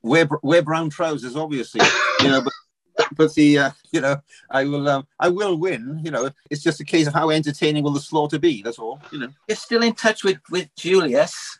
[0.01, 1.81] Wear wear brown trousers, obviously,
[2.21, 2.53] you know, but
[3.15, 5.99] but the uh, you know I will um, I will win.
[6.03, 8.61] You know, it's just a case of how entertaining will the slaughter be.
[8.61, 9.01] That's all.
[9.11, 9.29] You know.
[9.47, 11.59] You're still in touch with with Julius.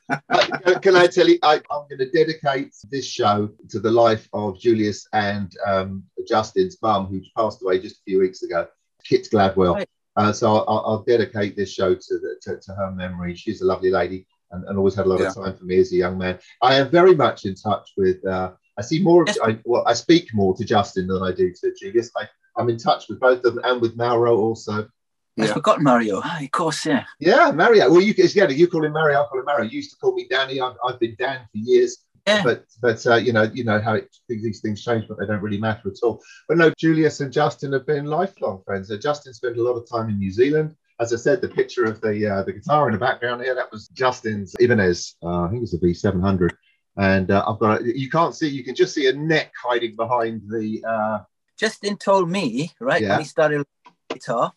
[0.82, 1.40] can I tell you?
[1.44, 6.78] I, am going to dedicate this show to the life of Julius and um, Justin's
[6.82, 8.68] mum, who passed away just a few weeks ago,
[9.04, 9.76] Kit Gladwell.
[9.76, 9.90] Right.
[10.16, 13.36] Uh, so I'll, I'll, dedicate this show to, the, to, to her memory.
[13.36, 14.28] She's a lovely lady.
[14.52, 15.28] And, and, always had a lot yeah.
[15.28, 16.40] of time for me as a young man.
[16.62, 19.24] I am very much in touch with uh, I see more.
[19.24, 22.10] Of, I, well, I speak more to Justin than I do to Julius.
[22.16, 24.88] I, I'm in touch with both of them and with Mauro also.
[25.36, 25.46] Yeah.
[25.46, 26.22] I've forgotten Mario.
[26.24, 27.06] Oh, of course, yeah.
[27.20, 27.92] Yeah, Mario.
[27.92, 29.70] Well, you yeah, you call him Mario, I call him Mario.
[29.70, 30.62] You used to call me Danny.
[30.62, 32.06] I've, I've been Dan for years.
[32.28, 32.44] Yeah.
[32.44, 35.42] But but uh, you know you know how it, these things change, but they don't
[35.42, 36.22] really matter at all.
[36.48, 38.92] But no, Julius and Justin have been lifelong friends.
[38.92, 40.76] Uh, Justin spent a lot of time in New Zealand.
[41.00, 43.72] As I said, the picture of the uh, the guitar in the background here that
[43.72, 45.16] was Justin's Ibanez.
[45.24, 46.52] Uh, I think it was a V700
[47.00, 49.96] and uh, I've got a, you can't see you can just see a neck hiding
[49.96, 50.84] behind the.
[50.88, 51.20] Uh...
[51.58, 53.12] Justin told me right yeah.
[53.12, 53.66] when he started
[54.10, 54.52] guitar,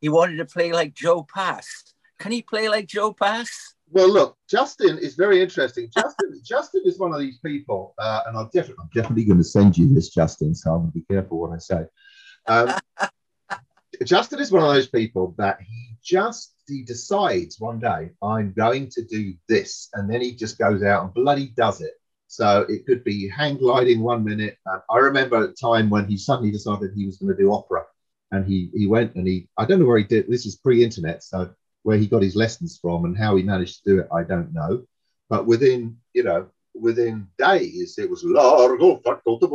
[0.00, 1.94] he wanted to play like Joe Pass.
[2.18, 3.74] Can he play like Joe Pass?
[3.90, 5.88] Well, look, Justin is very interesting.
[5.92, 9.44] Justin, Justin is one of these people, uh, and I'm definitely, I'm definitely going to
[9.44, 10.54] send you this, Justin.
[10.54, 11.84] So I'm going to be careful what I say.
[12.46, 12.74] Um,
[14.04, 18.88] Justin is one of those people that he just he decides one day I'm going
[18.90, 21.94] to do this, and then he just goes out and bloody does it.
[22.28, 24.58] So it could be hang gliding one minute.
[24.70, 27.52] Um, I remember at a time when he suddenly decided he was going to do
[27.52, 27.84] opera,
[28.32, 30.28] and he he went and he I don't know where he did.
[30.28, 31.50] This is pre-internet, so
[31.82, 34.52] where he got his lessons from and how he managed to do it, I don't
[34.52, 34.84] know.
[35.28, 36.48] But within you know
[36.80, 39.00] within days, it was largo,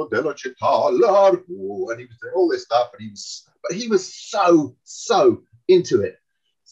[0.09, 3.87] della città, largo, and he was doing all this stuff, and he was, but he
[3.87, 6.17] was so, so into it.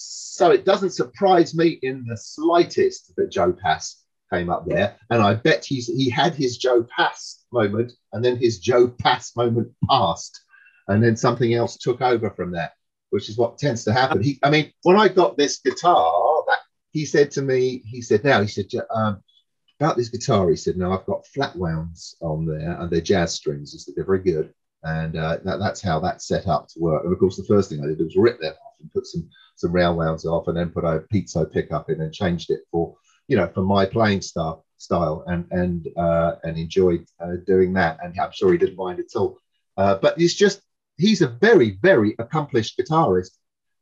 [0.02, 5.22] So it doesn't surprise me in the slightest that Joe Pass came up there, and
[5.22, 9.74] I bet he's he had his Joe Pass moment, and then his Joe Pass moment
[9.89, 10.39] passed,
[10.88, 12.76] and then something else took over from that,
[13.10, 14.24] which is what tends to happen.
[14.24, 16.60] He, I mean, when I got this guitar, that
[16.91, 19.22] he said to me, he said, now he said, um,
[19.82, 23.34] about this guitar, he said, "No, I've got flat wounds on there, and they're jazz
[23.34, 23.74] strings.
[23.74, 27.04] He said they're very good, and uh, that, that's how that's set up to work."
[27.04, 29.71] And of course, the first thing I did was rip them and put some some
[29.71, 32.95] round wounds off, and then put a piezo pickup in and changed it for
[33.27, 37.97] you know for my playing style style, and and uh, and enjoyed uh, doing that.
[38.03, 39.38] And I'm sure he didn't mind at all.
[39.77, 40.61] Uh, but he's just
[40.97, 43.32] he's a very very accomplished guitarist.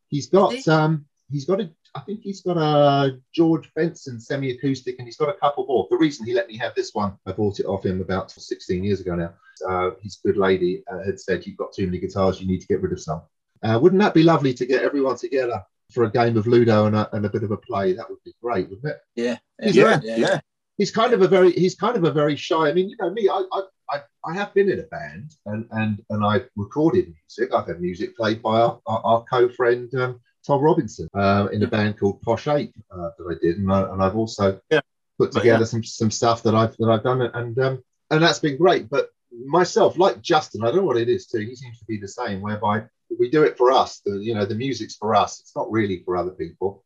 [0.09, 5.07] He's got um he's got a I think he's got a George Benson semi-acoustic, and
[5.07, 5.87] he's got a couple more.
[5.89, 8.83] The reason he let me have this one, I bought it off him about 16
[8.83, 9.33] years ago now.
[9.67, 12.39] Uh, his good lady uh, had said, "You've got too many guitars.
[12.39, 13.21] You need to get rid of some."
[13.63, 16.95] Uh, wouldn't that be lovely to get everyone together for a game of Ludo and
[16.95, 17.93] a, and a bit of a play?
[17.93, 18.97] That would be great, wouldn't it?
[19.15, 20.39] Yeah, yeah, yeah, yeah.
[20.77, 22.69] He's kind of a very, he's kind of a very shy.
[22.69, 25.65] I mean, you know, me, I, I I, I, have been in a band and
[25.71, 27.53] and and I've recorded music.
[27.53, 31.67] I've had music played by our, our, our co-friend um, Tom Robinson uh, in a
[31.67, 34.81] band called Posh Ape uh, that I did, and, I, have also yeah.
[35.17, 35.65] put together yeah.
[35.65, 38.89] some some stuff that I've that I've done, and um, and that's been great.
[38.89, 39.09] But
[39.45, 41.39] myself, like Justin, I don't know what it is too.
[41.39, 42.83] He seems to be the same, whereby
[43.19, 44.01] we do it for us.
[44.05, 45.39] The you know the music's for us.
[45.39, 46.83] It's not really for other people.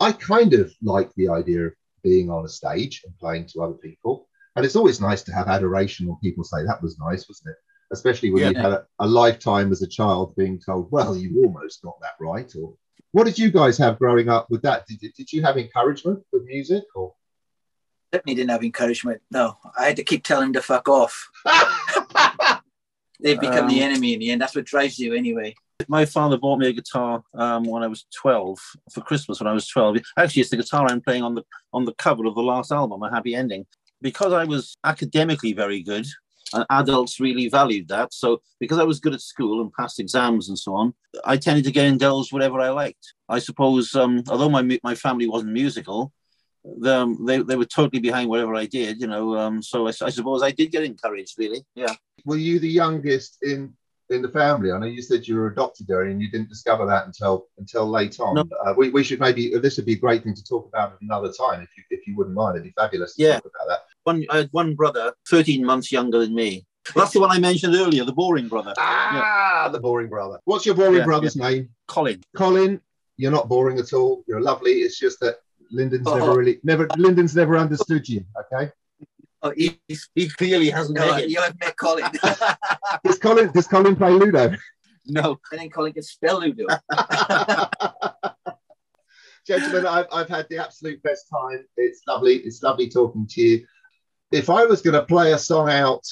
[0.00, 1.72] I kind of like the idea of
[2.04, 5.48] being on a stage and playing to other people, and it's always nice to have
[5.48, 7.56] adoration when people say that was nice, wasn't it?
[7.90, 8.50] Especially when Yeah.
[8.50, 12.14] you had a, a lifetime as a child being told, "Well, you almost got that
[12.20, 12.74] right," or
[13.12, 14.86] what did you guys have growing up with that?
[14.86, 17.14] Did, did you have encouragement with music or?
[18.14, 19.20] Certainly didn't have encouragement.
[19.30, 21.28] No, I had to keep telling him to fuck off.
[23.20, 24.40] They've become the Um, enemy in the end.
[24.40, 25.54] That's what drives you anyway.
[25.88, 28.58] My father bought me a guitar um, when I was 12
[28.92, 29.40] for Christmas.
[29.40, 32.26] When I was 12, actually, it's the guitar I'm playing on the on the cover
[32.26, 33.64] of the last album, A Happy Ending.
[34.02, 36.06] Because I was academically very good,
[36.52, 38.12] and adults really valued that.
[38.12, 40.94] So because I was good at school and passed exams and so on,
[41.24, 43.14] I tended to get indulged whatever I liked.
[43.28, 46.12] I suppose, um, although my my family wasn't musical,
[46.78, 49.00] the, they they were totally behind whatever I did.
[49.00, 51.34] You know, um, so I, I suppose I did get encouraged.
[51.38, 51.94] Really, yeah.
[52.24, 53.72] Were you the youngest in
[54.10, 54.72] in the family?
[54.72, 57.88] I know you said you were adopted there, and you didn't discover that until until
[57.88, 58.34] late on.
[58.36, 58.44] No.
[58.64, 61.00] Uh, we, we should maybe this would be a great thing to talk about at
[61.00, 62.56] another time if you if you wouldn't mind.
[62.56, 63.34] It'd be fabulous to Yeah.
[63.40, 63.80] talk about that.
[64.04, 66.64] One I had one brother, 13 months younger than me.
[66.94, 70.38] Well, That's the one I mentioned earlier, the boring brother, Ah, the boring brother.
[70.46, 71.68] What's your boring Yeah, brother's name?
[71.86, 72.22] Colin.
[72.34, 72.80] Colin.
[73.18, 74.22] You're not boring at all.
[74.26, 74.70] You're lovely.
[74.86, 75.36] It's just that
[75.70, 76.14] Lyndon's Oh.
[76.18, 76.34] never oh.
[76.36, 78.24] really never Lyndon's never understood you.
[78.52, 78.70] Okay.
[79.42, 79.78] Oh, He,
[80.14, 81.30] he clearly hasn't no, met him.
[81.30, 82.04] you have met Colin.
[83.04, 84.56] Does Colin does Colin play Ludo?
[85.06, 86.66] No, And then Colin can spell Ludo.
[89.46, 91.64] Gentlemen, I've, I've had the absolute best time.
[91.76, 92.36] It's lovely.
[92.36, 93.66] It's lovely talking to you.
[94.30, 96.02] If I was going to play a song out,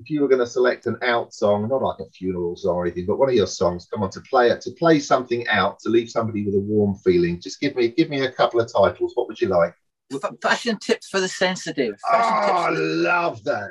[0.00, 2.86] if you were going to select an out song, not like a funeral song or
[2.86, 5.78] anything, but one of your songs, come on, to play it, to play something out,
[5.80, 8.70] to leave somebody with a warm feeling, just give me give me a couple of
[8.72, 9.12] titles.
[9.14, 9.74] What would you like?
[10.42, 11.94] Fashion tips for the sensitive.
[12.08, 13.70] Oh, Fashion I tips the- love that.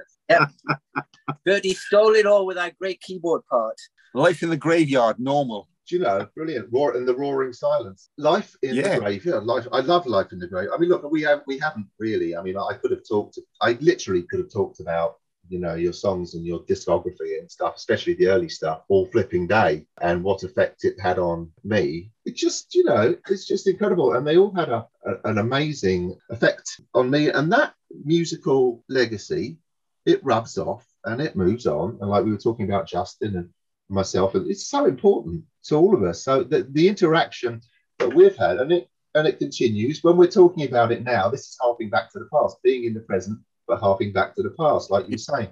[1.45, 3.78] Bertie stole it all with that great keyboard part.
[4.13, 5.67] life in the graveyard, normal.
[5.88, 6.69] Do you know, brilliant.
[6.71, 8.09] Roar in the roaring silence.
[8.17, 8.95] Life in Yeah.
[8.95, 9.43] the graveyard.
[9.43, 9.67] Life.
[9.71, 10.69] I love life in the grave.
[10.73, 12.36] I mean, look, we have we haven't really.
[12.36, 13.38] I mean, I could have talked.
[13.61, 15.17] I literally could have talked about
[15.50, 19.48] you know your songs and your discography and stuff, especially the early stuff, all flipping
[19.48, 22.12] day, and what effect it had on me.
[22.26, 26.18] It just, you know, it's just incredible, and they all had a, a- an amazing
[26.30, 27.74] effect on me, and that
[28.04, 29.58] musical legacy,
[30.06, 33.50] it rubs off and it moves on, and like we were talking about Justin and
[33.89, 36.24] myself, it's so important to all of us.
[36.24, 37.62] So the, the interaction
[38.00, 41.30] that we've had, and it and it continues when we're talking about it now.
[41.30, 44.43] This is harping back to the past, being in the present, but harping back to
[44.43, 45.49] the past, like you saying.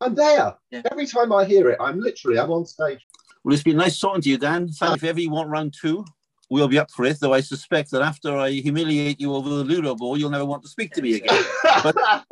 [0.00, 0.54] I'm there.
[0.70, 0.82] Yeah.
[0.90, 3.00] Every time I hear it, I'm literally I'm on stage.
[3.44, 4.68] Well, it's been nice talking to you, Dan.
[4.68, 6.04] Thank if ever you want round two,
[6.50, 7.18] we'll be up for it.
[7.20, 10.62] Though I suspect that after I humiliate you over the Ludo ball, you'll never want
[10.64, 11.44] to speak to me again.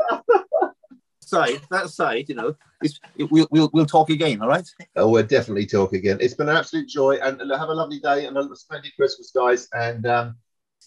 [1.20, 4.42] side, that side, you know, it's, it, we'll, we'll we'll talk again.
[4.42, 4.68] All right.
[4.96, 6.18] oh, we'll definitely talk again.
[6.20, 9.68] It's been an absolute joy, and have a lovely day and a splendid Christmas, guys,
[9.72, 10.36] and um,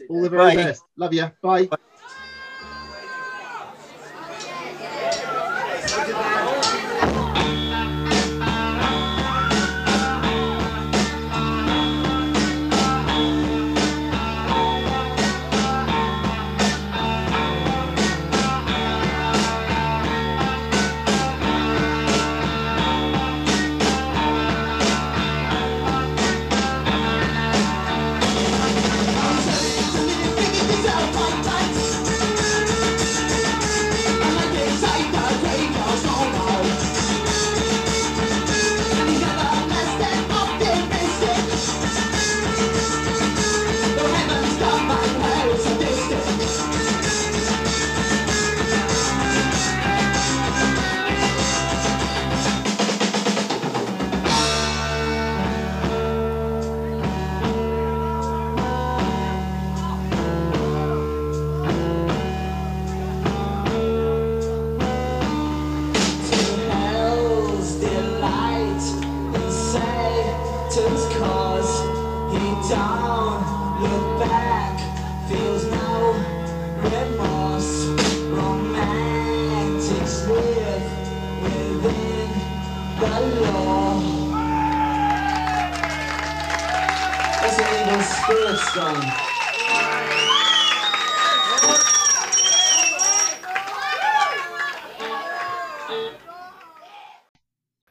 [0.09, 0.55] all the very Bye.
[0.55, 0.83] best.
[0.97, 1.31] Love you.
[1.41, 1.69] Bye.
[1.69, 1.79] hell's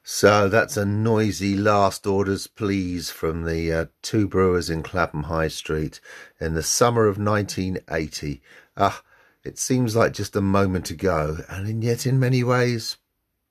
[0.05, 5.49] So that's a noisy last orders please from the uh, two brewers in Clapham High
[5.49, 6.01] Street
[6.41, 8.41] in the summer of 1980.
[8.76, 9.03] Ah,
[9.43, 12.97] It seems like just a moment ago, and yet in many ways,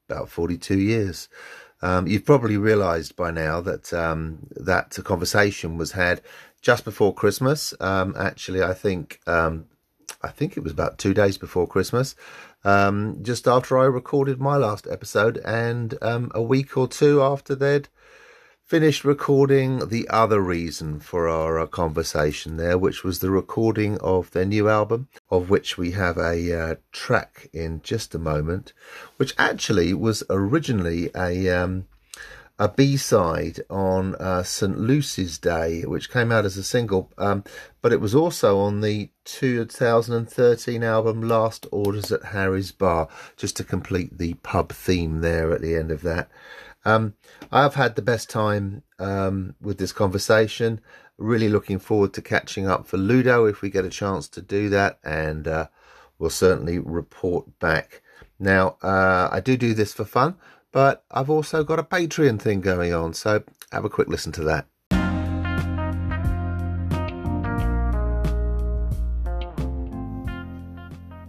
[0.09, 1.27] about 42 years.
[1.81, 6.21] Um, you've probably realised by now that um, that conversation was had
[6.65, 7.75] just before Christmas.
[7.79, 9.67] Um, actually, I think um,
[10.23, 12.15] I think it was about two days before Christmas,
[12.63, 17.53] um, just after I recorded my last episode, and um, a week or two after
[17.53, 17.87] they'd
[18.63, 24.31] finished recording the other reason for our, uh, conversation there, which was the recording of
[24.31, 28.73] their new album, of which we have a uh, track in just a moment,
[29.17, 31.85] which actually was originally a um,
[32.57, 37.43] a B side on uh, St Lucy's Day, which came out as a single, um,
[37.81, 43.63] but it was also on the 2013 album Last Orders at Harry's Bar, just to
[43.63, 46.29] complete the pub theme there at the end of that.
[46.85, 47.15] Um,
[47.51, 50.79] I've had the best time um, with this conversation.
[51.17, 54.69] Really looking forward to catching up for Ludo if we get a chance to do
[54.69, 55.67] that, and uh,
[56.19, 58.01] we'll certainly report back.
[58.39, 60.35] Now, uh, I do do this for fun,
[60.75, 64.43] but I've also got a Patreon thing going on, so have a quick listen to
[64.43, 64.67] that.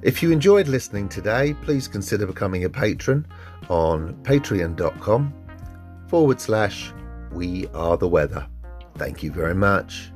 [0.02, 3.24] If you enjoyed listening today, please consider becoming a patron
[3.68, 5.32] on patreon.com
[6.08, 6.92] forward slash
[7.30, 8.48] we are the weather.
[8.96, 10.10] Thank you very much.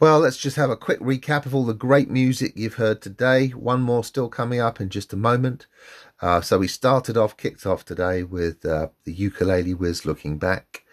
[0.00, 3.48] Well, let's just have a quick recap of all the great music you've heard today.
[3.48, 5.66] One more still coming up in just a moment.
[6.22, 10.84] Uh, so we started off, kicked off today with uh, the ukulele whiz looking back.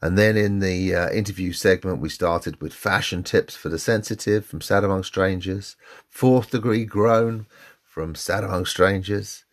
[0.00, 4.46] And then in the uh, interview segment, we started with fashion tips for the sensitive
[4.46, 5.76] from Sad Among Strangers,
[6.08, 7.44] fourth degree groan
[7.84, 9.44] from Sad Among Strangers.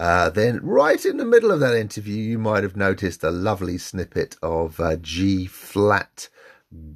[0.00, 3.76] Uh, then, right in the middle of that interview, you might have noticed a lovely
[3.76, 6.30] snippet of uh, G flat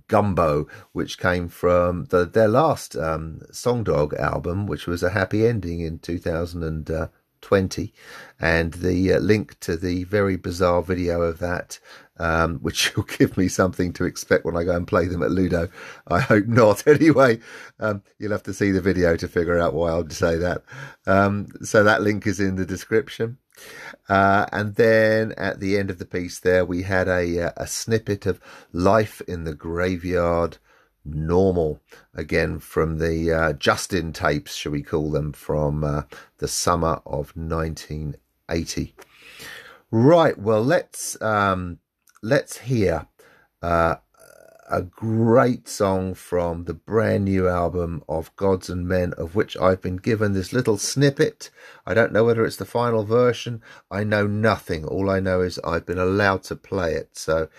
[0.08, 5.80] Gumbo, which came from the, their last um, Songdog album, which was a happy ending
[5.80, 7.94] in 2020.
[8.38, 11.78] And the uh, link to the very bizarre video of that
[12.18, 15.30] um, which will give me something to expect when I go and play them at
[15.30, 15.68] Ludo.
[16.06, 16.84] I hope not.
[16.92, 17.40] Anyway,
[17.80, 20.62] um, you'll have to see the video to figure out why I'll say that.
[21.06, 23.38] Um, so that link is in the description.
[24.09, 27.66] Uh, and then at the end of the piece there, we had a, uh, a
[27.66, 28.40] snippet of
[28.72, 30.59] Life in the Graveyard
[31.05, 31.80] Normal,
[32.14, 36.03] again from the uh, Justin tapes, shall we call them, from uh,
[36.38, 38.94] the summer of 1980.
[39.90, 41.78] Right, well, let's um,
[42.22, 43.09] let's hear
[43.62, 43.96] uh,
[44.72, 49.82] a great song from the brand new album of Gods and Men, of which I've
[49.82, 51.50] been given this little snippet.
[51.86, 53.60] I don't know whether it's the final version.
[53.90, 54.86] I know nothing.
[54.86, 57.10] All I know is I've been allowed to play it.
[57.18, 57.50] So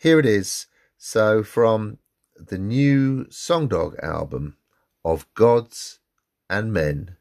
[0.00, 0.66] here it is.
[0.96, 1.98] So from
[2.36, 4.56] the new Songdog album
[5.04, 6.00] of Gods
[6.50, 7.18] and Men,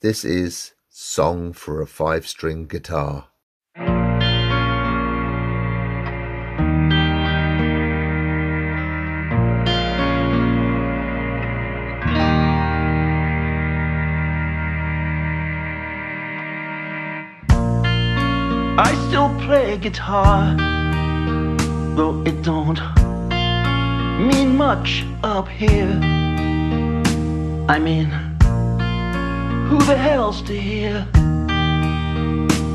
[0.00, 3.30] this is Song for a Five String Guitar.
[18.80, 20.54] I still play guitar,
[21.96, 22.78] though it don't
[24.24, 25.98] mean much up here.
[27.68, 28.06] I mean,
[29.66, 31.04] who the hell's to hear?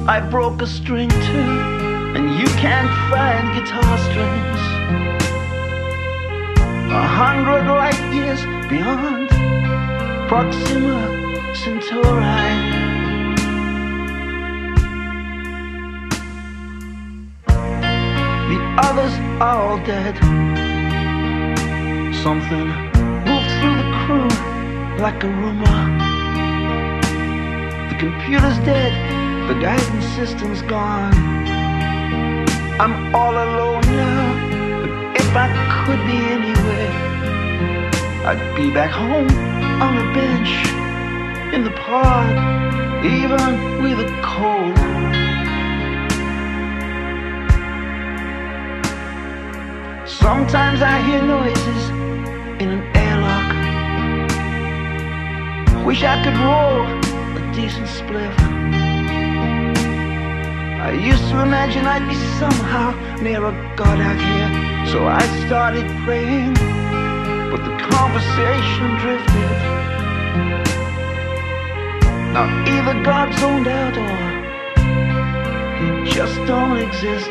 [0.06, 1.54] I broke a string too,
[2.18, 4.62] and you can't find guitar strings.
[6.92, 9.30] A hundred light years beyond
[10.28, 12.83] Proxima Centauri.
[18.90, 20.16] Others are all dead.
[22.26, 22.68] Something
[23.28, 24.30] moved through the crew
[25.06, 25.80] like a rumor.
[27.90, 28.94] The computer's dead,
[29.50, 31.14] the guidance system's gone.
[32.84, 34.26] I'm all alone now,
[34.82, 34.92] but
[35.22, 36.94] if I could be anywhere,
[38.30, 39.32] I'd be back home
[39.86, 40.52] on a bench
[41.54, 42.36] in the park,
[43.18, 44.93] even with a cold.
[50.24, 51.90] Sometimes I hear noises
[52.62, 53.50] in an airlock.
[55.86, 56.88] Wish I could roll
[57.40, 58.34] a decent spliff.
[60.80, 64.50] I used to imagine I'd be somehow near a God out here,
[64.94, 66.54] so I started praying,
[67.52, 69.58] but the conversation drifted.
[72.32, 74.18] Now either God's zoned out or
[75.80, 77.30] he just don't exist.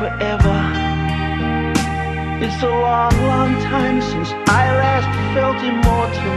[0.00, 0.56] Forever.
[2.40, 6.36] It's a long, long time since I last felt immortal.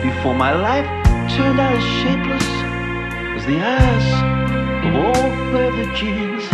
[0.00, 0.88] Before my life
[1.36, 2.48] turned out as shapeless
[3.36, 4.06] as the ass
[4.86, 6.44] of old leather jeans.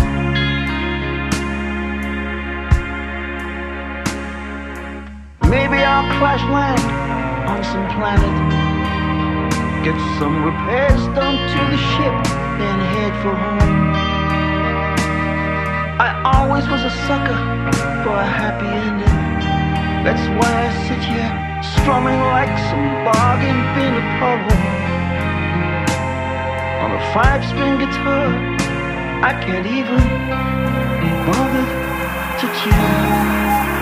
[5.49, 6.85] Maybe I'll crash land
[7.53, 8.35] on some planet.
[9.87, 12.16] Get some repairs done to the ship
[12.66, 13.94] and head for home.
[16.45, 17.41] Always was a sucker
[18.05, 19.19] for a happy ending.
[20.05, 21.33] That's why I sit here
[21.73, 24.55] strumming like some bargain bin Apollo.
[26.85, 28.29] On a five string guitar,
[29.25, 30.03] I can't even
[31.01, 31.71] be bothered
[32.41, 33.73] to tune.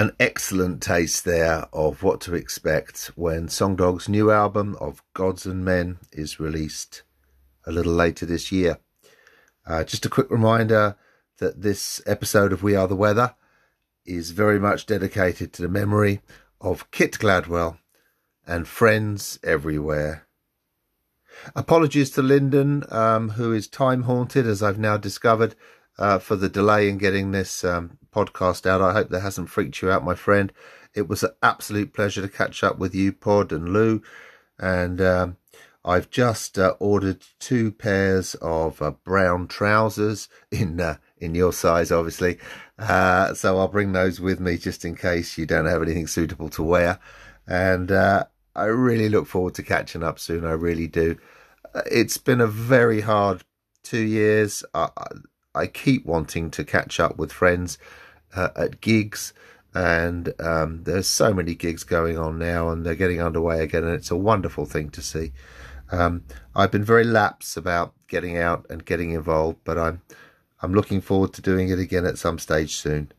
[0.00, 5.62] An excellent taste there of what to expect when Songdog's new album of Gods and
[5.62, 7.02] Men is released
[7.66, 8.78] a little later this year.
[9.66, 10.96] Uh, just a quick reminder
[11.36, 13.34] that this episode of We Are the Weather
[14.06, 16.22] is very much dedicated to the memory
[16.62, 17.76] of Kit Gladwell
[18.46, 20.26] and friends everywhere.
[21.54, 25.54] Apologies to Lyndon, um, who is time haunted, as I've now discovered,
[25.98, 28.80] uh, for the delay in getting this um, podcast out.
[28.82, 30.52] I hope that hasn't freaked you out, my friend.
[30.94, 34.02] It was an absolute pleasure to catch up with you, Pod and Lou.
[34.58, 35.36] And um,
[35.84, 41.92] I've just uh, ordered two pairs of uh, brown trousers in uh, in your size,
[41.92, 42.38] obviously.
[42.78, 46.48] Uh, so I'll bring those with me just in case you don't have anything suitable
[46.50, 46.98] to wear.
[47.46, 48.24] And uh,
[48.56, 50.44] I really look forward to catching up soon.
[50.44, 51.18] I really do.
[51.74, 53.42] Uh, it's been a very hard
[53.82, 54.64] two years.
[54.74, 54.88] I,
[55.54, 57.78] I keep wanting to catch up with friends
[58.34, 59.32] uh, at gigs,
[59.74, 63.94] and um, there's so many gigs going on now, and they're getting underway again, and
[63.94, 65.32] it's a wonderful thing to see.
[65.92, 66.24] Um,
[66.54, 70.02] I've been very lax about getting out and getting involved, but I'm
[70.62, 73.12] I'm looking forward to doing it again at some stage soon.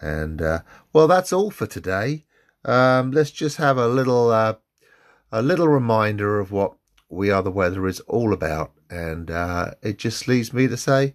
[0.00, 0.60] And uh,
[0.92, 2.24] well, that's all for today.
[2.64, 4.54] Um, let's just have a little uh,
[5.30, 6.74] a little reminder of what
[7.08, 11.14] we are the weather is all about, and uh, it just leaves me to say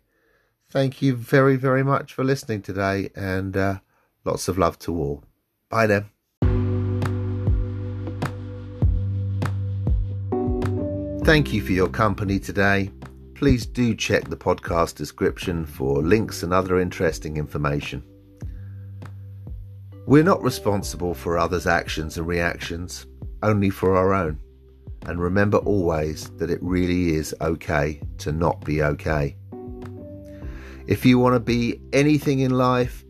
[0.69, 3.79] thank you very very much for listening today, and uh,
[4.25, 5.23] lots of love to all.
[5.69, 6.05] Bye then.
[11.23, 12.89] Thank you for your company today.
[13.35, 18.01] Please do check the podcast description for links and other interesting information.
[20.05, 23.05] We're not responsible for others' actions and reactions,
[23.43, 24.39] only for our own.
[25.05, 29.35] And remember always that it really is okay to not be okay.
[30.87, 33.03] If you want to be anything in life,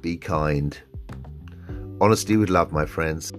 [0.00, 0.78] be kind.
[2.00, 3.32] Honesty with love, my friends.